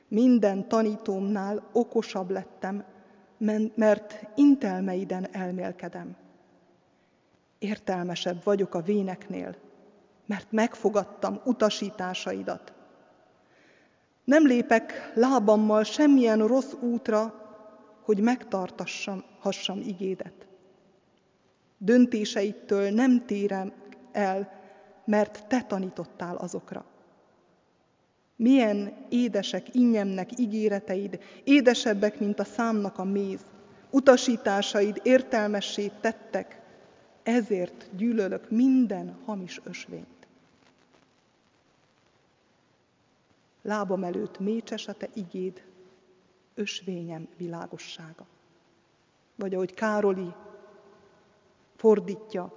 [0.07, 2.83] Minden tanítómnál okosabb lettem,
[3.75, 6.15] mert intelmeiden elmélkedem.
[7.59, 9.55] Értelmesebb vagyok a véneknél,
[10.25, 12.73] mert megfogadtam utasításaidat.
[14.23, 17.42] Nem lépek lábammal semmilyen rossz útra,
[18.03, 20.47] hogy megtartassam hassam igédet.
[21.77, 23.73] Döntéseittől nem térem
[24.11, 24.61] el,
[25.05, 26.85] mert te tanítottál azokra.
[28.35, 33.45] Milyen édesek innyemnek ígéreteid, édesebbek, mint a számnak a méz.
[33.89, 36.61] Utasításaid értelmessé tettek,
[37.23, 40.07] ezért gyűlölök minden hamis ösvényt.
[43.61, 45.63] Lábam előtt mécses a te igéd,
[46.55, 48.25] ösvényem világossága.
[49.35, 50.33] Vagy ahogy Károli
[51.75, 52.53] fordítja,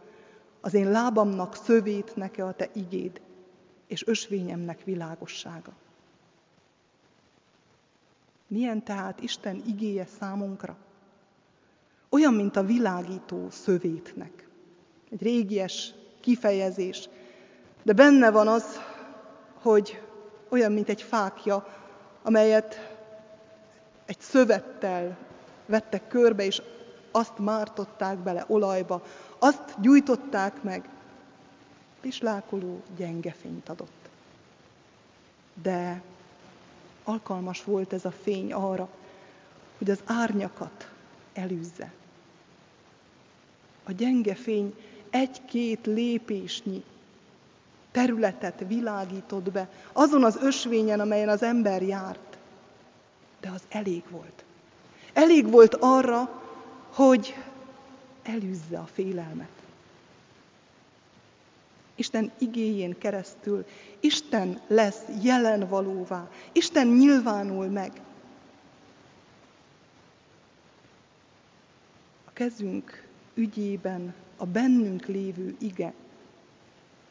[0.60, 3.20] az én lábamnak szövét neke a te igéd,
[3.86, 5.72] és ösvényemnek világossága.
[8.46, 10.76] Milyen tehát Isten igéje számunkra?
[12.08, 14.48] Olyan, mint a világító szövétnek.
[15.10, 17.08] Egy régies kifejezés,
[17.82, 18.80] de benne van az,
[19.54, 20.02] hogy
[20.48, 21.66] olyan, mint egy fákja,
[22.22, 22.95] amelyet
[24.06, 25.16] egy szövettel
[25.66, 26.62] vettek körbe, és
[27.10, 29.02] azt mártották bele olajba,
[29.38, 30.88] azt gyújtották meg,
[32.00, 34.08] pislákoló, gyenge fényt adott.
[35.62, 36.02] De
[37.04, 38.88] alkalmas volt ez a fény arra,
[39.78, 40.90] hogy az árnyakat
[41.32, 41.92] elűzze.
[43.84, 44.74] A gyenge fény
[45.10, 46.84] egy-két lépésnyi
[47.90, 52.25] területet világított be, azon az ösvényen, amelyen az ember járt.
[53.40, 54.44] De az elég volt.
[55.12, 56.42] Elég volt arra,
[56.92, 57.34] hogy
[58.22, 59.48] elűzze a félelmet.
[61.94, 63.66] Isten igéjén keresztül
[64.00, 67.92] Isten lesz jelen valóvá, Isten nyilvánul meg.
[72.24, 75.92] A kezünk ügyében a bennünk lévő ige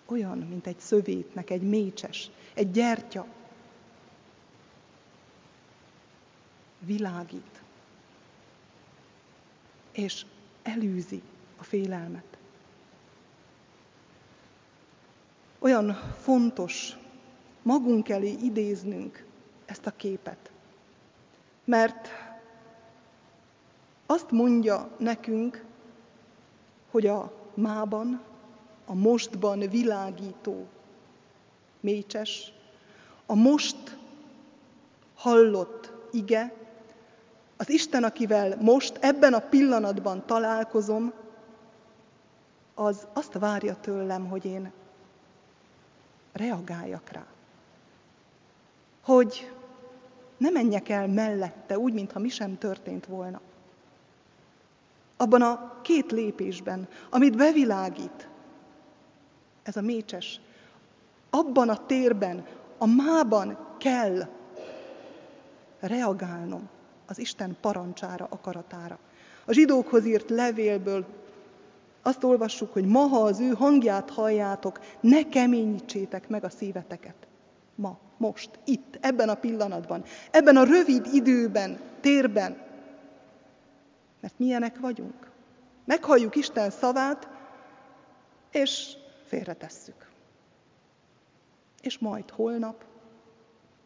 [0.06, 3.26] olyan, mint egy szövétnek, egy mécses, egy gyertya.
[6.86, 7.62] Világít.
[9.92, 10.26] És
[10.64, 11.22] elűzi
[11.58, 12.38] a félelmet.
[15.60, 16.98] Olyan fontos
[17.62, 19.26] magunk elé idéznünk
[19.66, 20.52] ezt a képet.
[21.64, 22.10] Mert
[24.06, 25.66] azt mondja nekünk,
[26.92, 28.22] hogy a mában,
[28.86, 30.68] a mostban világító
[31.80, 32.52] mécses,
[33.26, 33.98] a most
[35.16, 36.54] hallott ige,
[37.58, 41.14] az Isten, akivel most, ebben a pillanatban találkozom,
[42.74, 44.72] az azt várja tőlem, hogy én
[46.34, 47.26] reagáljak rá.
[49.04, 49.52] Hogy
[50.38, 53.42] ne menjek el mellette, úgy, mintha mi sem történt volna.
[55.18, 58.28] Abban a két lépésben, amit bevilágít
[59.64, 60.40] ez a mécses,
[61.30, 62.46] abban a térben,
[62.78, 64.28] a mában kell
[65.80, 66.70] reagálnom
[67.08, 69.00] az Isten parancsára, akaratára.
[69.46, 71.06] A zsidókhoz írt levélből
[72.02, 77.16] azt olvassuk, hogy ma, ha az ő hangját halljátok, ne keményítsétek meg a szíveteket.
[77.76, 82.58] Ma, most, itt, ebben a pillanatban, ebben a rövid időben, térben.
[84.22, 85.32] Mert milyenek vagyunk.
[85.86, 87.28] Meghalljuk Isten szavát,
[88.52, 88.94] és
[89.26, 90.10] félretesszük.
[91.82, 92.84] És majd holnap,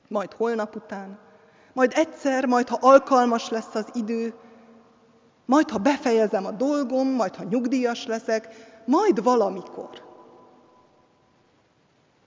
[0.08, 1.20] majd holnap után,
[1.74, 4.34] majd egyszer, majd ha alkalmas lesz az idő,
[5.46, 8.48] majd ha befejezem a dolgom, majd ha nyugdíjas leszek,
[8.86, 10.08] majd valamikor.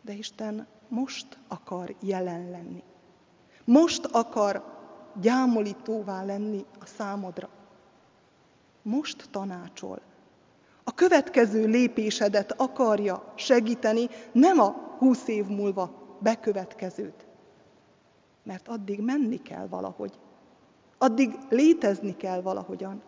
[0.00, 2.82] De Isten most akar jelen lenni.
[3.64, 4.64] Most akar
[5.20, 7.48] gyámolítóvá lenni a számodra.
[8.82, 10.00] Most tanácsol.
[10.84, 14.68] A következő lépésedet akarja segíteni, nem a
[14.98, 15.90] húsz év múlva
[16.20, 17.26] bekövetkezőt.
[18.42, 20.18] Mert addig menni kell valahogy.
[20.98, 23.02] Addig létezni kell valahogyan.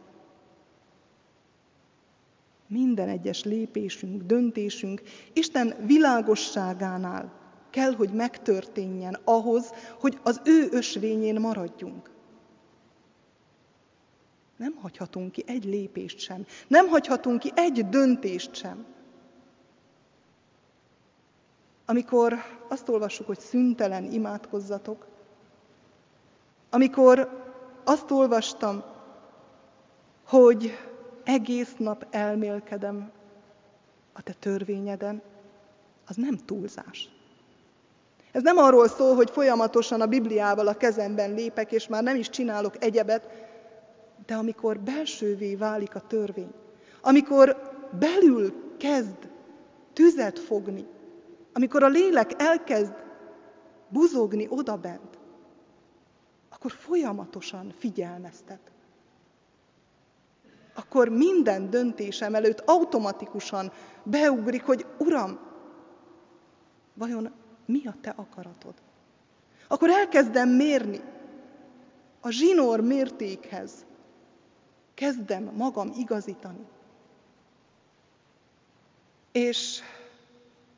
[2.67, 7.33] Minden egyes lépésünk, döntésünk Isten világosságánál
[7.71, 12.11] kell, hogy megtörténjen ahhoz, hogy az ő ösvényén maradjunk.
[14.57, 16.47] Nem hagyhatunk ki egy lépést sem.
[16.69, 18.85] Nem hagyhatunk ki egy döntést sem.
[21.87, 22.35] Amikor
[22.69, 25.14] azt olvassuk, hogy szüntelen imádkozzatok,
[26.75, 27.29] amikor
[27.85, 28.83] azt olvastam,
[30.27, 30.79] hogy
[31.25, 33.11] egész nap elmélkedem
[34.13, 35.23] a te törvényeden,
[36.07, 37.09] az nem túlzás.
[38.33, 42.31] Ez nem arról szól, hogy folyamatosan a Bibliával a kezemben lépek, és már nem is
[42.31, 43.29] csinálok egyebet,
[44.27, 46.53] de amikor belsővé válik a törvény,
[47.01, 49.29] amikor belül kezd
[49.93, 50.87] tüzet fogni,
[51.53, 52.95] amikor a lélek elkezd
[53.89, 55.14] buzogni odabent,
[56.65, 58.73] akkor folyamatosan figyelmeztet
[60.75, 65.39] akkor minden döntésem előtt automatikusan beugrik, hogy Uram,
[66.95, 67.33] vajon
[67.67, 68.75] mi a te akaratod?
[69.69, 71.01] Akkor elkezdem mérni
[72.21, 73.87] a zsinór mértékhez.
[74.95, 76.67] Kezdem magam igazítani.
[79.33, 79.81] És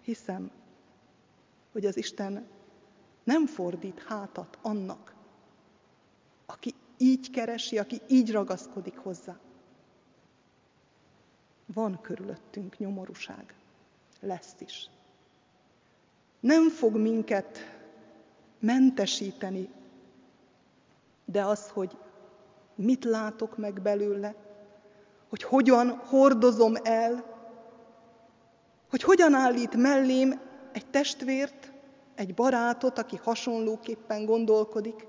[0.03, 0.51] hiszem,
[1.72, 2.47] hogy az Isten
[3.24, 5.16] nem fordít hátat annak,
[6.47, 9.37] aki így keresi, aki így ragaszkodik hozzá.
[11.75, 13.55] Van körülöttünk nyomorúság.
[14.21, 14.91] Lesz is.
[16.41, 17.59] Nem fog minket
[18.59, 19.69] mentesíteni,
[21.25, 21.97] de az, hogy
[22.75, 24.35] mit látok meg belőle,
[25.29, 27.35] hogy hogyan hordozom el,
[28.91, 30.41] hogy hogyan állít mellém
[30.73, 31.73] egy testvért,
[32.15, 35.07] egy barátot, aki hasonlóképpen gondolkodik,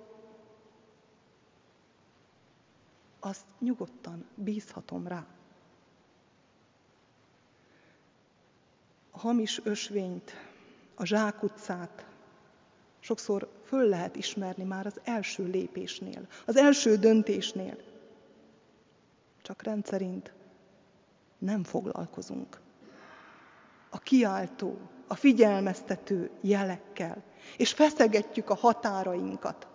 [3.19, 5.25] azt nyugodtan bízhatom rá.
[9.11, 10.33] A hamis ösvényt,
[10.95, 12.05] a zsákutcát
[12.99, 17.77] sokszor föl lehet ismerni már az első lépésnél, az első döntésnél.
[19.41, 20.33] Csak rendszerint
[21.37, 22.59] nem foglalkozunk.
[23.89, 27.23] A kiáltó, a figyelmeztető jelekkel,
[27.57, 29.67] és feszegetjük a határainkat.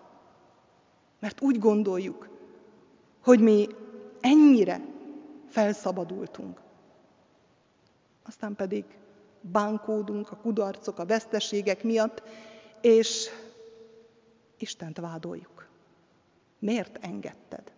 [1.18, 2.31] Mert úgy gondoljuk,
[3.22, 3.68] hogy mi
[4.20, 4.80] ennyire
[5.48, 6.60] felszabadultunk.
[8.22, 8.84] Aztán pedig
[9.40, 12.22] bánkódunk a kudarcok, a veszteségek miatt,
[12.80, 13.28] és
[14.58, 15.68] Istent vádoljuk.
[16.58, 17.72] Miért engedted?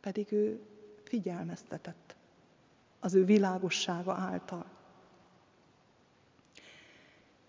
[0.00, 0.60] Pedig ő
[1.02, 2.16] figyelmeztetett
[3.00, 4.64] az ő világossága által.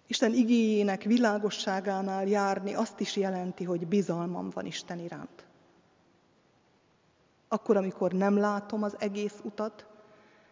[0.08, 5.45] Isten igényének világosságánál járni azt is jelenti, hogy bizalmam van Isten iránt.
[7.56, 9.86] Akkor, amikor nem látom az egész utat,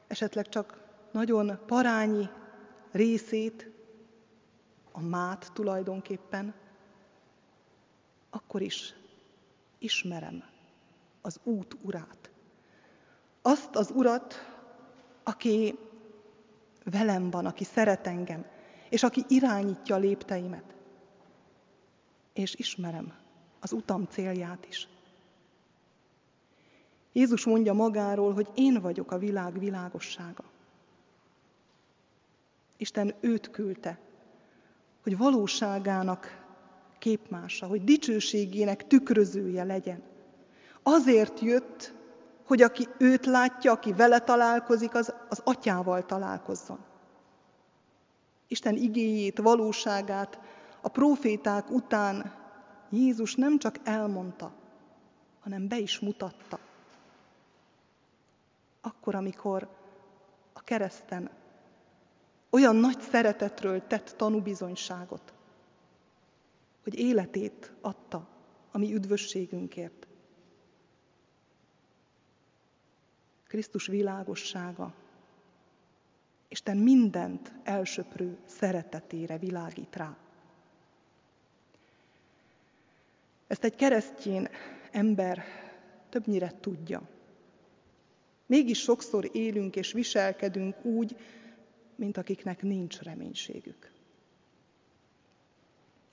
[0.08, 0.80] esetleg csak
[1.12, 2.30] nagyon parányi
[2.91, 3.72] részét,
[4.91, 6.54] a mát tulajdonképpen,
[8.30, 8.95] akkor is
[9.78, 10.43] ismerem
[11.22, 12.32] az út urát.
[13.41, 14.34] Azt az urat,
[15.24, 15.80] aki
[16.84, 18.45] velem van, aki szeret engem,
[18.89, 20.76] és aki irányítja a lépteimet.
[22.34, 23.14] És ismerem
[23.60, 24.88] az utam célját is.
[27.14, 30.43] Jézus mondja magáról, hogy én vagyok a világ világossága.
[32.78, 33.99] Isten őt küldte,
[35.03, 36.41] hogy valóságának
[36.99, 40.03] képmása, hogy dicsőségének tükrözője legyen.
[40.84, 41.93] Azért jött,
[42.45, 46.80] hogy aki őt látja, aki vele találkozik, az, az atyával találkozzon.
[48.47, 50.39] Isten igéjét, valóságát
[50.82, 52.34] a proféták után
[52.89, 54.51] Jézus nem csak elmondta,
[55.39, 56.59] hanem be is mutatta.
[58.86, 59.69] Akkor, amikor
[60.53, 61.29] a kereszten
[62.49, 65.34] olyan nagy szeretetről tett tanúbizonyságot,
[66.84, 68.27] hogy életét adta
[68.71, 70.07] a mi üdvösségünkért.
[73.47, 74.93] Krisztus világossága,
[76.47, 80.17] Isten mindent elsöprő szeretetére világít rá.
[83.47, 84.49] Ezt egy keresztjén
[84.91, 85.43] ember
[86.09, 87.01] többnyire tudja.
[88.45, 91.15] Mégis sokszor élünk és viselkedünk úgy,
[91.95, 93.91] mint akiknek nincs reménységük.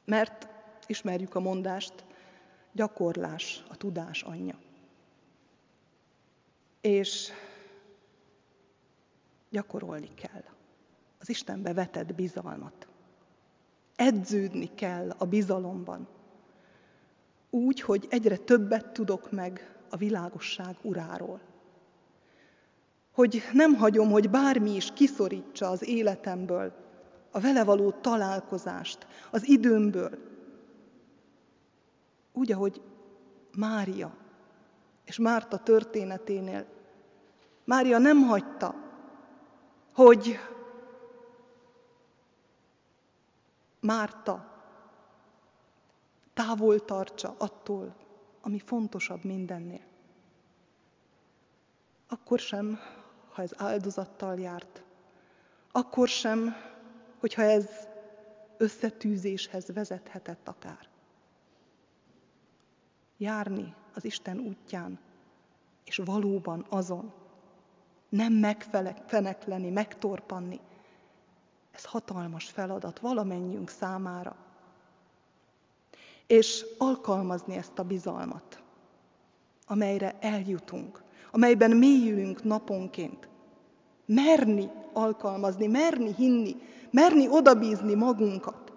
[0.04, 0.48] Mert
[0.86, 2.04] ismerjük a mondást,
[2.72, 4.58] gyakorlás a tudás anyja.
[6.80, 7.32] És
[9.50, 10.44] gyakorolni kell
[11.18, 12.88] az Istenbe vetett bizalmat.
[13.96, 16.08] Edződni kell a bizalomban.
[17.50, 21.40] Úgy, hogy egyre többet tudok meg a világosság uráról
[23.12, 26.72] hogy nem hagyom, hogy bármi is kiszorítsa az életemből
[27.30, 30.18] a vele való találkozást, az időmből.
[32.32, 32.82] Úgy, ahogy
[33.56, 34.16] Mária
[35.04, 36.66] és Márta történeténél.
[37.64, 38.74] Mária nem hagyta,
[39.94, 40.38] hogy
[43.80, 44.62] Márta
[46.34, 47.96] távol tartsa attól,
[48.40, 49.84] ami fontosabb mindennél.
[52.08, 52.78] Akkor sem
[53.32, 54.82] ha ez áldozattal járt.
[55.72, 56.54] Akkor sem,
[57.18, 57.68] hogyha ez
[58.56, 60.88] összetűzéshez vezethetett akár.
[63.16, 64.98] Járni az Isten útján,
[65.84, 67.12] és valóban azon,
[68.08, 70.60] nem megfenekleni, megtorpanni.
[71.70, 74.36] Ez hatalmas feladat valamennyiünk számára.
[76.26, 78.62] És alkalmazni ezt a bizalmat,
[79.66, 83.28] amelyre eljutunk, amelyben mélyülünk naponként.
[84.06, 86.56] Merni alkalmazni, merni hinni,
[86.90, 88.72] merni odabízni magunkat.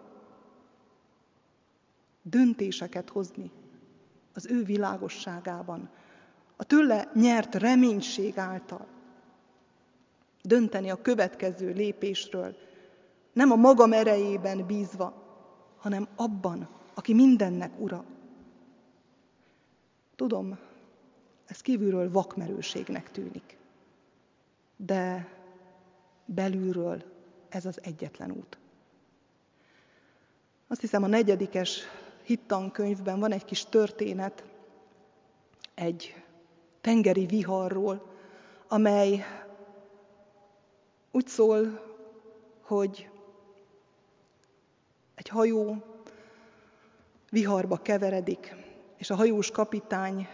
[2.22, 3.52] Döntéseket hozni
[4.34, 5.90] az ő világosságában,
[6.56, 8.86] a tőle nyert reménység által.
[10.42, 12.56] Dönteni a következő lépésről,
[13.34, 15.14] nem a magam erejében bízva,
[15.78, 18.06] hanem abban, aki mindennek ura.
[20.16, 20.58] Tudom,
[21.46, 23.58] ez kívülről vakmerőségnek tűnik,
[24.76, 25.28] de
[26.26, 27.04] belülről
[27.50, 28.58] ez az egyetlen út.
[30.68, 31.82] Azt hiszem a negyedikes
[32.24, 34.44] hittankönyvben van egy kis történet
[35.74, 36.24] egy
[36.82, 38.12] tengeri viharról,
[38.68, 39.26] amely
[41.12, 41.82] úgy szól,
[42.62, 43.10] hogy
[45.16, 45.84] egy hajó
[47.30, 48.56] viharba keveredik,
[48.98, 50.28] és a hajós kapitány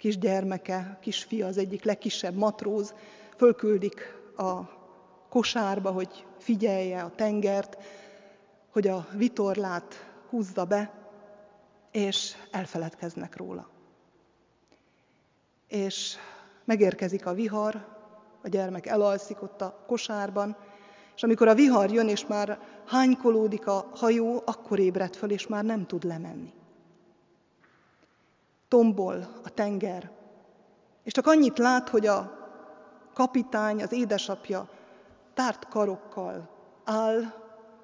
[0.00, 2.94] kisgyermeke, kisfia, az egyik legkisebb matróz,
[3.36, 4.60] fölküldik a
[5.28, 7.76] kosárba, hogy figyelje a tengert,
[8.70, 9.94] hogy a vitorlát
[10.28, 10.92] húzza be,
[11.90, 13.68] és elfeledkeznek róla.
[15.68, 16.16] És
[16.64, 17.86] megérkezik a vihar,
[18.42, 20.56] a gyermek elalszik ott a kosárban,
[21.16, 25.64] és amikor a vihar jön, és már hánykolódik a hajó, akkor ébred föl, és már
[25.64, 26.52] nem tud lemenni.
[28.70, 30.10] Tombol a tenger,
[31.02, 32.38] és csak annyit lát, hogy a
[33.14, 34.68] kapitány, az édesapja
[35.34, 36.48] tárt karokkal
[36.84, 37.20] áll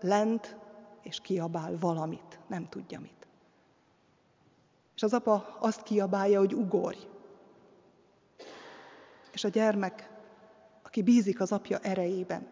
[0.00, 0.56] lent,
[1.02, 3.26] és kiabál valamit, nem tudja mit.
[4.94, 6.98] És az apa azt kiabálja, hogy ugorj.
[9.32, 10.10] És a gyermek,
[10.82, 12.46] aki bízik az apja erejében,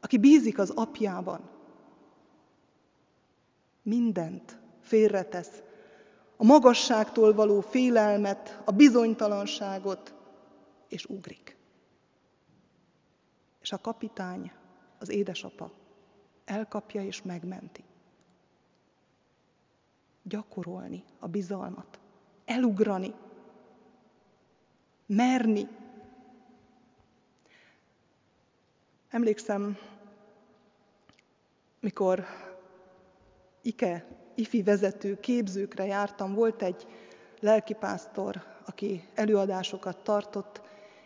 [0.00, 1.50] aki bízik az apjában,
[3.82, 5.62] mindent félretesz,
[6.40, 10.14] a magasságtól való félelmet, a bizonytalanságot,
[10.88, 11.56] és ugrik.
[13.60, 14.52] És a kapitány,
[14.98, 15.70] az édesapa
[16.44, 17.84] elkapja és megmenti.
[20.22, 22.00] Gyakorolni a bizalmat,
[22.44, 23.14] elugrani,
[25.06, 25.68] merni.
[29.08, 29.76] Emlékszem,
[31.80, 32.24] mikor
[33.62, 34.06] IKE
[34.38, 36.86] ifi vezető képzőkre jártam, volt egy
[37.40, 40.60] lelkipásztor, aki előadásokat tartott,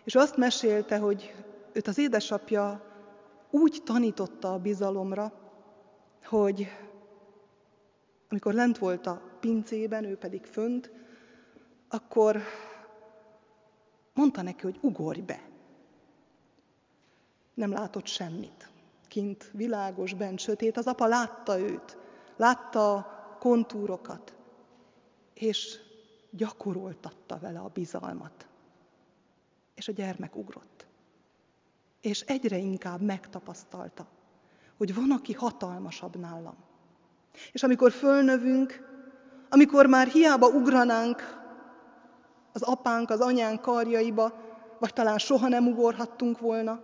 [0.04, 1.34] és azt mesélte, hogy
[1.72, 2.84] őt az édesapja
[3.50, 5.32] úgy tanította a bizalomra,
[6.24, 6.68] hogy
[8.28, 10.90] amikor lent volt a pincében, ő pedig fönt,
[11.88, 12.42] akkor
[14.14, 15.40] mondta neki, hogy ugorj be.
[17.54, 18.70] Nem látott semmit.
[19.08, 20.76] Kint világos, bent sötét.
[20.76, 21.96] Az apa látta őt,
[22.36, 23.11] látta
[23.42, 24.34] kontúrokat,
[25.34, 25.78] és
[26.30, 28.46] gyakoroltatta vele a bizalmat.
[29.74, 30.86] És a gyermek ugrott
[32.02, 34.06] és egyre inkább megtapasztalta,
[34.76, 36.54] hogy van, aki hatalmasabb nálam.
[37.52, 38.90] És amikor fölnövünk,
[39.48, 41.40] amikor már hiába ugranánk
[42.52, 44.32] az apánk, az anyánk karjaiba,
[44.78, 46.82] vagy talán soha nem ugorhattunk volna,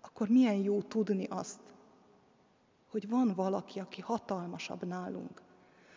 [0.00, 1.60] akkor milyen jó tudni azt,
[2.90, 5.42] hogy van valaki, aki hatalmasabb nálunk.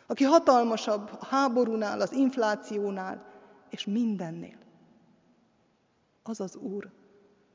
[0.07, 3.25] Aki hatalmasabb a háborúnál, az inflációnál,
[3.69, 4.57] és mindennél.
[6.23, 6.91] Az az Úr,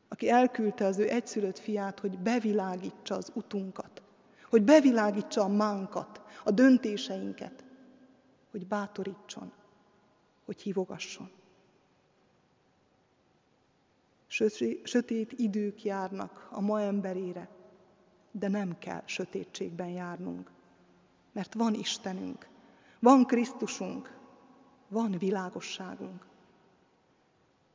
[0.08, 4.02] aki elküldte az ő egyszülött fiát, hogy bevilágítsa az utunkat,
[4.50, 7.64] hogy bevilágítsa a mánkat, a döntéseinket,
[8.50, 9.52] hogy bátorítson,
[10.44, 11.30] hogy hívogasson.
[14.82, 17.48] Sötét idők járnak a ma emberére,
[18.38, 20.50] de nem kell sötétségben járnunk,
[21.32, 22.48] mert van Istenünk,
[22.98, 24.18] van Krisztusunk,
[24.88, 26.26] van világosságunk.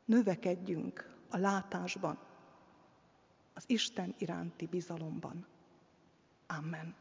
[0.05, 2.17] Növekedjünk a látásban,
[3.53, 5.45] az Isten iránti bizalomban.
[6.47, 6.95] Amen.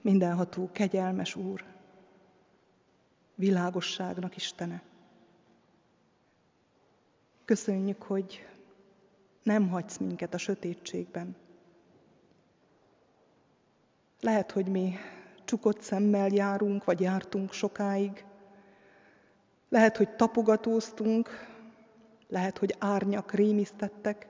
[0.00, 1.64] Mindenható, kegyelmes Úr,
[3.40, 4.82] világosságnak Istene.
[7.44, 8.46] Köszönjük, hogy
[9.42, 11.36] nem hagysz minket a sötétségben.
[14.20, 14.94] Lehet, hogy mi
[15.44, 18.24] csukott szemmel járunk, vagy jártunk sokáig.
[19.68, 21.28] Lehet, hogy tapogatóztunk,
[22.28, 24.28] lehet, hogy árnyak rémisztettek,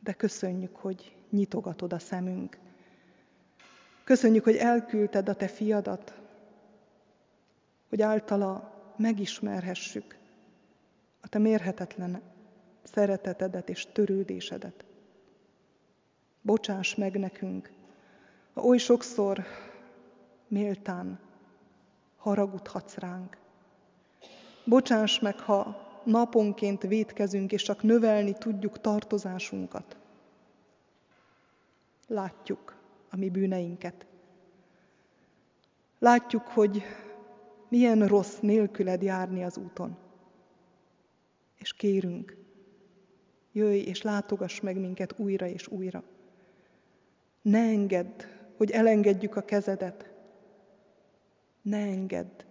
[0.00, 2.58] de köszönjük, hogy nyitogatod a szemünk.
[4.04, 6.19] Köszönjük, hogy elküldted a te fiadat,
[7.90, 10.18] hogy általa megismerhessük
[11.20, 12.22] a te mérhetetlen
[12.82, 14.84] szeretetedet és törődésedet.
[16.42, 17.72] Bocsáss meg nekünk,
[18.54, 19.44] ha oly sokszor
[20.48, 21.18] méltán
[22.16, 23.36] haragudhatsz ránk.
[24.64, 29.96] Bocsáss meg, ha naponként védkezünk, és csak növelni tudjuk tartozásunkat.
[32.06, 32.76] Látjuk
[33.10, 34.06] a mi bűneinket.
[35.98, 36.82] Látjuk, hogy
[37.70, 39.96] milyen rossz nélküled járni az úton.
[41.58, 42.40] És kérünk,
[43.52, 46.02] Jöjj és látogass meg minket újra és újra.
[47.42, 48.22] Ne engedd,
[48.56, 50.10] hogy elengedjük a kezedet.
[51.62, 52.44] Ne engedd,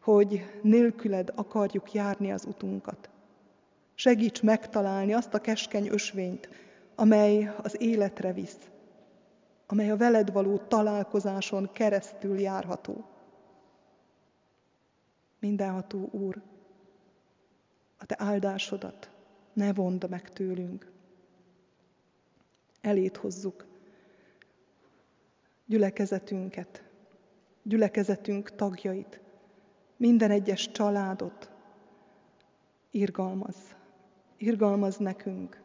[0.00, 3.10] hogy nélküled akarjuk járni az utunkat.
[3.94, 6.48] Segíts megtalálni azt a keskeny ösvényt,
[6.94, 8.70] amely az életre visz,
[9.66, 13.04] amely a veled való találkozáson keresztül járható.
[15.38, 16.42] Mindenható Úr,
[17.98, 19.10] a Te áldásodat
[19.52, 20.92] ne vond meg tőlünk.
[22.80, 23.66] Elét hozzuk
[25.66, 26.84] gyülekezetünket,
[27.62, 29.20] gyülekezetünk tagjait,
[29.96, 31.50] minden egyes családot.
[32.90, 33.56] Irgalmaz,
[34.36, 35.62] irgalmaz nekünk.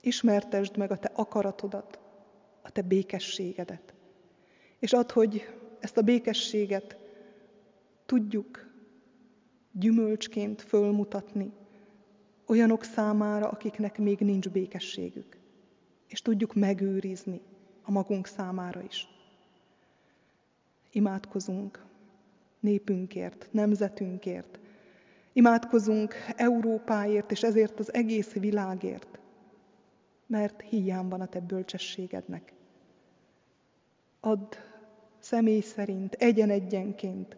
[0.00, 1.98] Ismertesd meg a Te akaratodat,
[2.62, 3.94] a Te békességedet.
[4.78, 6.97] És add, hogy ezt a békességet
[8.08, 8.66] tudjuk
[9.72, 11.52] gyümölcsként fölmutatni
[12.46, 15.36] olyanok számára, akiknek még nincs békességük,
[16.06, 17.40] és tudjuk megőrizni
[17.82, 19.08] a magunk számára is.
[20.90, 21.84] Imádkozunk
[22.60, 24.58] népünkért, nemzetünkért,
[25.32, 29.18] imádkozunk Európáért, és ezért az egész világért,
[30.26, 32.52] mert hiány van a Te bölcsességednek.
[34.20, 34.54] Add
[35.18, 37.36] személy szerint, egyen-egyenként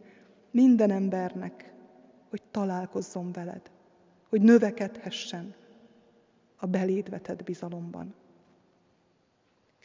[0.51, 1.73] minden embernek,
[2.29, 3.71] hogy találkozzon veled,
[4.29, 5.55] hogy növekedhessen
[6.57, 8.15] a beléd vetett bizalomban.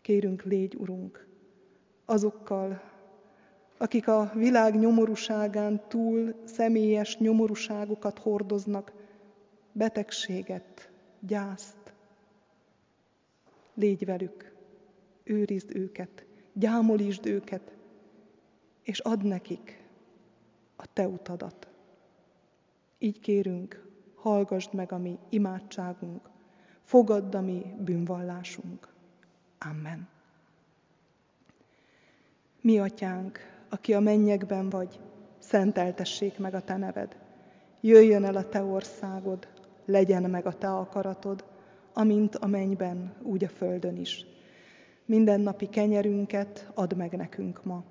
[0.02, 1.28] Kérünk, légy, Urunk,
[2.06, 2.82] azokkal,
[3.78, 8.94] akik a világ nyomorúságán túl személyes nyomorúságokat hordoznak,
[9.72, 10.90] betegséget,
[11.20, 11.94] gyászt.
[13.74, 14.56] Légy velük,
[15.24, 17.76] őrizd őket, gyámolítsd őket,
[18.84, 19.85] és add nekik
[20.76, 21.68] a Te utadat.
[22.98, 26.30] Így kérünk, hallgassd meg a mi imádságunk,
[26.84, 28.88] fogadd a mi bűnvallásunk.
[29.60, 30.08] Amen.
[32.62, 35.00] Mi atyánk, aki a mennyekben vagy,
[35.38, 37.18] szenteltessék meg a te neved.
[37.82, 39.48] Jöjjön el a te országod,
[39.86, 41.46] legyen meg a te akaratod,
[41.94, 44.26] amint a mennyben, úgy a földön is.
[45.06, 47.84] Minden napi kenyerünket add meg nekünk ma,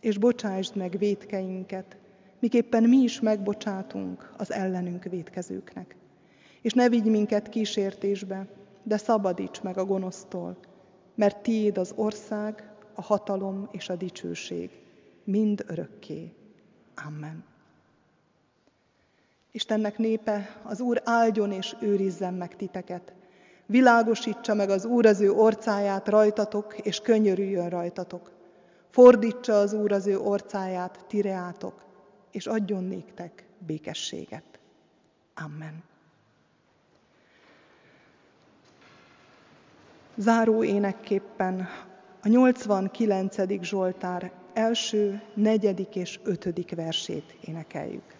[0.00, 1.96] és bocsásd meg védkeinket,
[2.44, 5.96] miképpen mi is megbocsátunk az ellenünk védkezőknek.
[6.60, 8.46] És ne vigy minket kísértésbe,
[8.82, 10.56] de szabadíts meg a gonosztól,
[11.14, 14.70] mert tiéd az ország, a hatalom és a dicsőség,
[15.24, 16.32] mind örökké.
[17.06, 17.44] Amen.
[19.52, 23.12] Istennek népe, az Úr áldjon és őrizzen meg titeket.
[23.66, 28.30] Világosítsa meg az Úr az ő orcáját rajtatok, és könyörüljön rajtatok.
[28.90, 31.84] Fordítsa az Úr az ő orcáját, tireátok,
[32.34, 34.58] és adjon néktek békességet.
[35.34, 35.82] Amen.
[40.16, 41.68] Záró énekképpen
[42.22, 43.62] a 89.
[43.62, 48.16] Zsoltár első, negyedik és ötödik versét énekeljük.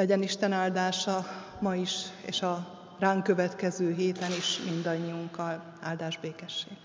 [0.00, 1.26] Legyen Isten áldása
[1.58, 2.66] ma is, és a
[2.98, 5.62] ránk következő héten is mindannyiunkkal.
[5.80, 6.76] Áldás békesség!